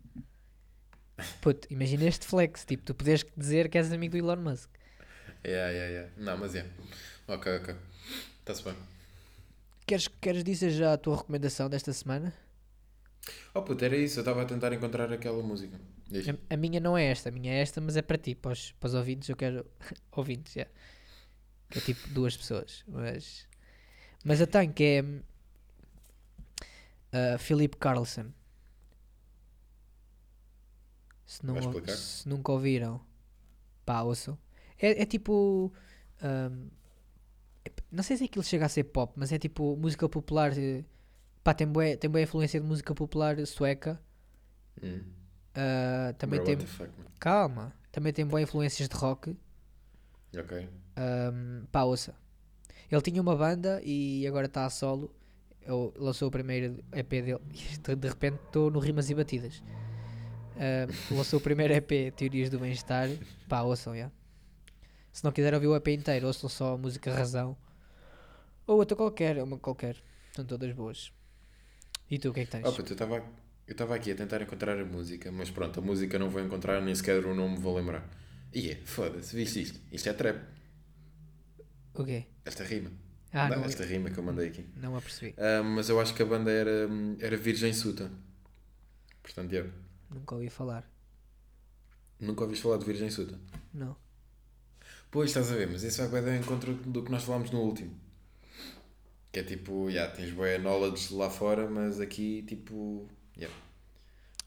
Puto, 1.42 1.68
imagina 1.70 2.06
este 2.06 2.26
flex, 2.26 2.66
tipo, 2.66 2.84
tu 2.84 2.96
podes 2.96 3.24
dizer 3.38 3.70
que 3.70 3.78
és 3.78 3.92
amigo 3.92 4.14
do 4.14 4.18
Elon 4.18 4.38
Musk. 4.42 4.70
Yeah, 5.46 5.72
yeah, 5.72 5.92
yeah. 5.92 6.12
Não, 6.18 6.38
mas 6.38 6.56
é. 6.56 6.66
Ok, 7.28 7.58
ok. 7.58 7.76
Está-se 8.40 8.64
bem. 8.64 8.74
Queres, 9.86 10.08
queres 10.08 10.44
dizer 10.44 10.70
já 10.72 10.94
a 10.94 10.98
tua 10.98 11.18
recomendação 11.18 11.70
desta 11.70 11.92
semana? 11.92 12.34
Oh 13.54 13.62
puto, 13.62 13.84
era 13.84 13.96
isso, 13.96 14.20
eu 14.20 14.22
estava 14.22 14.42
a 14.42 14.46
tentar 14.46 14.74
encontrar 14.74 15.12
aquela 15.12 15.42
música. 15.44 15.80
A, 16.50 16.54
a 16.54 16.58
minha 16.58 16.80
não 16.80 16.98
é 16.98 17.06
esta, 17.06 17.30
a 17.30 17.32
minha 17.32 17.52
é 17.52 17.60
esta, 17.60 17.82
mas 17.82 17.98
é 17.98 18.02
para 18.02 18.18
ti, 18.18 18.36
para 18.36 18.52
os, 18.52 18.72
para 18.74 18.88
os 18.88 18.94
ouvintes, 18.94 19.30
eu 19.30 19.36
quero 19.36 19.66
ouvintes, 20.12 20.54
já. 20.54 20.68
Que 21.70 21.80
é 21.80 21.82
tipo 21.82 22.08
duas 22.10 22.36
pessoas, 22.36 22.84
mas... 22.88 23.48
Mas 24.24 24.40
eu 24.40 24.48
tenho 24.48 24.72
que 24.72 24.84
é... 24.84 25.02
Uh, 27.16 27.38
Philip 27.38 27.78
Carlson. 27.78 28.32
Se, 31.26 31.46
não, 31.46 31.56
se 31.88 32.30
nunca 32.30 32.52
ouviram, 32.52 33.02
pá, 33.86 34.02
ouçam. 34.02 34.38
É, 34.80 35.02
é 35.02 35.06
tipo... 35.06 35.74
um, 36.22 36.70
não 37.92 38.04
sei 38.04 38.18
se 38.18 38.26
aquilo 38.26 38.44
chega 38.44 38.66
a 38.66 38.70
ser 38.70 38.86
pop, 38.86 39.14
mas 39.16 39.32
é 39.32 39.40
tipo 39.40 39.76
música 39.78 40.08
popular... 40.10 40.58
eh, 40.58 40.84
Pá, 41.44 41.54
tem 41.54 41.68
boa, 41.68 41.98
tem 41.98 42.10
boa 42.10 42.22
influência 42.22 42.60
de 42.60 42.66
música 42.66 42.96
popular 42.96 43.46
sueca. 43.46 44.00
Hum. 44.82 45.02
Uh, 45.52 46.14
também 46.18 46.40
Bro, 46.42 46.56
tem... 46.58 46.66
fuck. 46.66 46.90
Calma. 47.20 47.74
Também 47.92 48.14
tem 48.14 48.26
boas 48.26 48.44
influências 48.44 48.88
de 48.88 48.96
rock. 48.96 49.36
Ok. 50.38 50.70
Um, 50.98 51.66
pá, 51.72 51.84
ouça. 51.84 52.16
Ele 52.90 53.02
tinha 53.02 53.22
uma 53.22 53.36
banda 53.36 53.82
e 53.84 54.26
agora 54.26 54.46
está 54.46 54.66
a 54.66 54.70
solo. 54.70 55.14
Ele 55.62 55.92
lançou 55.98 56.30
o 56.30 56.32
primeiro 56.32 56.84
EP 56.94 57.10
dele. 57.10 57.40
De 58.00 58.08
repente 58.08 58.40
estou 58.46 58.72
no 58.72 58.80
Rimas 58.80 59.10
e 59.10 59.16
Batidas. 59.16 59.62
Lançou 61.12 61.40
o 61.40 61.42
primeiro 61.42 61.74
EP, 61.74 62.14
Teorias 62.16 62.50
do 62.50 62.60
Bem-Estar. 62.60 63.10
Pá, 63.50 63.62
ouçam, 63.64 63.96
já. 63.96 64.10
Se 65.14 65.24
não 65.24 65.32
quiser 65.32 65.54
ouvir 65.54 65.68
o 65.68 65.76
EP 65.76 65.88
inteiro, 65.90 66.28
ouçam 66.28 66.50
só 66.50 66.74
a 66.74 66.78
música 66.78 67.14
Razão. 67.14 67.56
Ou 68.66 68.78
outra 68.78 68.98
qualquer, 68.98 69.42
uma 69.42 69.58
qualquer. 69.58 69.96
São 70.36 70.44
todas 70.44 70.74
boas. 70.74 71.14
E 72.10 72.18
tu, 72.18 72.32
o 72.32 72.34
que 72.34 72.42
é 72.42 72.46
que 72.46 72.52
tens? 72.52 72.64
Puto, 72.64 72.92
eu 72.92 72.94
estava 72.94 73.24
eu 73.66 73.72
estava 73.72 73.96
aqui 73.96 74.12
a 74.12 74.16
tentar 74.16 74.42
encontrar 74.42 74.78
a 74.78 74.84
música, 74.84 75.32
mas 75.32 75.50
pronto, 75.50 75.80
a 75.80 75.84
música 75.84 76.20
não 76.20 76.30
vou 76.30 76.42
encontrar, 76.42 76.82
nem 76.82 76.94
sequer 76.94 77.26
o 77.26 77.34
nome 77.34 77.58
vou 77.58 77.76
lembrar. 77.76 78.10
E 78.54 78.72
é, 78.72 78.76
foda-se, 78.86 79.36
viste 79.36 79.62
isto? 79.62 79.80
Isto 79.92 80.10
é 80.10 80.14
trap. 80.14 80.44
O 81.94 82.04
quê? 82.04 82.26
Esta 82.44 82.64
rima. 82.64 82.92
Ah, 83.32 83.50
Não, 83.50 83.58
não, 83.58 83.66
esta 83.66 83.86
rima 83.86 84.10
que 84.10 84.18
eu 84.18 84.24
mandei 84.24 84.50
aqui. 84.50 84.66
não 84.76 84.96
a 84.96 85.02
percebi. 85.02 85.34
Ah, 85.38 85.64
mas 85.64 85.90
eu 85.90 86.00
acho 86.00 86.14
que 86.14 86.22
a 86.22 86.26
banda 86.26 86.52
era, 86.52 86.88
era 87.20 87.38
Virgem 87.38 87.72
Suta. 87.72 88.12
Portanto, 89.22 89.54
eu. 89.54 89.72
Nunca 90.10 90.36
ouvi 90.36 90.50
falar. 90.50 90.88
Nunca 92.20 92.44
ouviste 92.44 92.64
falar 92.64 92.78
de 92.78 92.86
Virgem 92.86 93.10
Suta? 93.10 93.40
Não. 93.74 93.96
Pois, 95.14 95.30
estás 95.30 95.52
a 95.52 95.56
ver, 95.56 95.68
mas 95.72 95.84
isso 95.84 96.06
vai 96.10 96.22
bem 96.24 96.34
ao 96.38 96.40
encontro 96.40 96.74
do 96.74 97.04
que 97.04 97.12
nós 97.12 97.24
falámos 97.24 97.52
no 97.52 97.60
último. 97.62 97.96
Que 99.32 99.40
é 99.42 99.44
tipo, 99.44 99.90
já, 99.92 100.08
tens 100.10 100.32
boa 100.32 100.58
knowledge 100.58 101.14
lá 101.14 101.30
fora, 101.30 101.70
mas 101.70 102.00
aqui, 102.00 102.42
tipo, 102.44 103.08
yeah. 103.38 103.56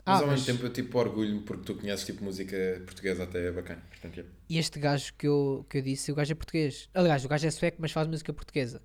Mas 0.05 0.18
Ah, 0.18 0.22
ao 0.22 0.26
mas- 0.26 0.40
mesmo 0.40 0.46
tempo 0.46 0.66
eu 0.66 0.72
tipo 0.72 0.98
orgulho-me 0.98 1.42
porque 1.42 1.64
tu 1.64 1.74
conheces 1.76 2.05
tipo 2.05 2.24
música 2.24 2.57
portuguesa 2.85 3.22
até 3.24 3.46
é 3.46 3.52
bacana. 3.52 3.83
Portanto, 3.90 4.16
yeah. 4.16 4.35
E 4.48 4.59
este 4.59 4.79
gajo 4.81 5.14
que 5.14 5.26
eu, 5.29 5.64
que 5.70 5.79
eu 5.79 5.83
disse, 5.83 6.11
o 6.11 6.16
gajo 6.16 6.33
é 6.33 6.35
português. 6.35 6.88
Aliás, 6.94 7.24
o 7.24 7.29
gajo 7.29 7.46
é 7.46 7.50
sueco, 7.50 7.76
mas 7.81 7.92
faz 7.92 8.09
música 8.09 8.33
portuguesa. 8.33 8.83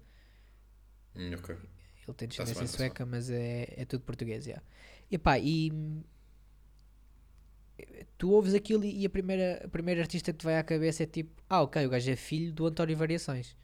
Hum, 1.16 1.34
ok. 1.34 1.56
Ele 2.08 2.18
tem 2.18 2.28
descendência 2.28 2.62
tá-se 2.62 2.78
sueca, 2.78 3.06
mas 3.08 3.30
é, 3.30 3.74
é 3.78 3.86
tudo 3.86 4.02
português, 4.04 4.46
já. 4.46 4.62
E 5.10 5.18
pá, 5.18 5.38
e... 5.40 5.72
Tu 8.18 8.30
ouves 8.30 8.54
aquilo 8.54 8.84
e 8.86 9.06
a 9.06 9.10
primeira, 9.10 9.62
a 9.66 9.68
primeira 9.68 10.02
artista 10.02 10.32
que 10.32 10.40
te 10.40 10.46
vai 10.46 10.58
à 10.58 10.64
cabeça 10.64 11.04
é 11.04 11.06
tipo... 11.06 11.42
Ah, 11.50 11.62
ok, 11.62 11.86
o 11.86 11.90
gajo 11.90 12.12
é 12.12 12.16
filho 12.16 12.54
do 12.54 12.66
António 12.66 12.96
Variações. 12.96 13.56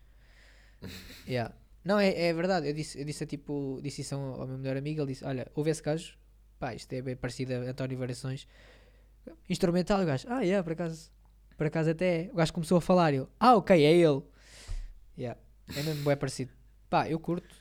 yeah. 1.27 1.53
Não, 1.83 1.99
é, 1.99 2.09
é 2.27 2.33
verdade. 2.33 2.67
Eu 2.67 2.73
disse, 2.73 2.99
eu 2.99 3.05
disse, 3.05 3.25
tipo, 3.25 3.79
disse 3.81 4.01
isso 4.01 4.15
ao 4.15 4.41
ao 4.41 4.47
meu 4.47 4.57
melhor 4.57 4.77
amigo. 4.77 5.01
Ele 5.01 5.13
disse, 5.13 5.23
olha, 5.23 5.49
ouve 5.55 5.69
esse 5.69 5.81
gajo. 5.81 6.17
Pá, 6.59 6.73
isto 6.73 6.91
é 6.93 7.01
bem 7.01 7.15
parecido 7.15 7.53
a 7.53 7.57
António 7.57 7.97
Variações. 7.97 8.47
Instrumental, 9.49 10.01
o 10.01 10.05
gajo. 10.05 10.27
Ah, 10.29 10.41
yeah, 10.41 10.63
por 10.63 10.73
acaso... 10.73 11.11
Por 11.55 11.67
acaso 11.67 11.89
até 11.91 12.25
é. 12.25 12.29
O 12.31 12.35
gajo 12.35 12.53
começou 12.53 12.77
a 12.77 12.81
falar 12.81 13.13
e 13.13 13.17
eu... 13.17 13.29
Ah, 13.39 13.55
ok, 13.55 13.83
é 13.83 13.93
ele. 13.93 14.21
Yeah. 15.17 15.39
É 15.75 15.83
mesmo 15.83 16.03
bem 16.03 16.17
parecido. 16.17 16.51
Pá, 16.89 17.09
eu 17.09 17.19
curto. 17.19 17.55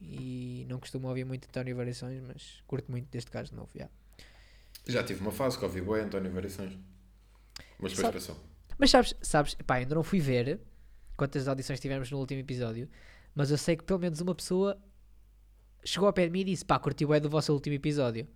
E 0.00 0.64
não 0.68 0.78
costumo 0.78 1.08
ouvir 1.08 1.24
muito 1.24 1.46
António 1.46 1.76
Variações, 1.76 2.22
mas 2.22 2.62
curto 2.66 2.90
muito 2.90 3.08
deste 3.10 3.30
gajo 3.30 3.54
novo. 3.54 3.70
Yeah. 3.74 3.92
Já 4.86 5.02
tive 5.04 5.20
uma 5.20 5.30
fase 5.32 5.58
que 5.58 5.64
ouvi 5.64 5.80
boa 5.80 6.00
António 6.02 6.30
Variações. 6.32 6.72
Mas 7.78 7.92
depois 7.92 7.96
Sabe- 7.96 8.12
passou. 8.14 8.36
Mas 8.78 8.90
sabes, 8.90 9.14
sabes, 9.20 9.54
pá, 9.66 9.74
ainda 9.76 9.94
não 9.94 10.02
fui 10.02 10.20
ver 10.20 10.58
quantas 11.16 11.46
audições 11.46 11.78
tivemos 11.78 12.10
no 12.10 12.18
último 12.18 12.40
episódio, 12.40 12.88
mas 13.34 13.50
eu 13.50 13.58
sei 13.58 13.76
que 13.76 13.84
pelo 13.84 13.98
menos 13.98 14.20
uma 14.20 14.34
pessoa 14.34 14.78
chegou 15.84 16.06
ao 16.06 16.12
pé 16.12 16.24
de 16.26 16.30
mim 16.32 16.40
e 16.40 16.44
disse: 16.44 16.64
pá, 16.64 16.78
curti 16.78 17.04
o 17.04 17.20
do 17.20 17.28
vosso 17.28 17.52
último 17.52 17.76
episódio. 17.76 18.26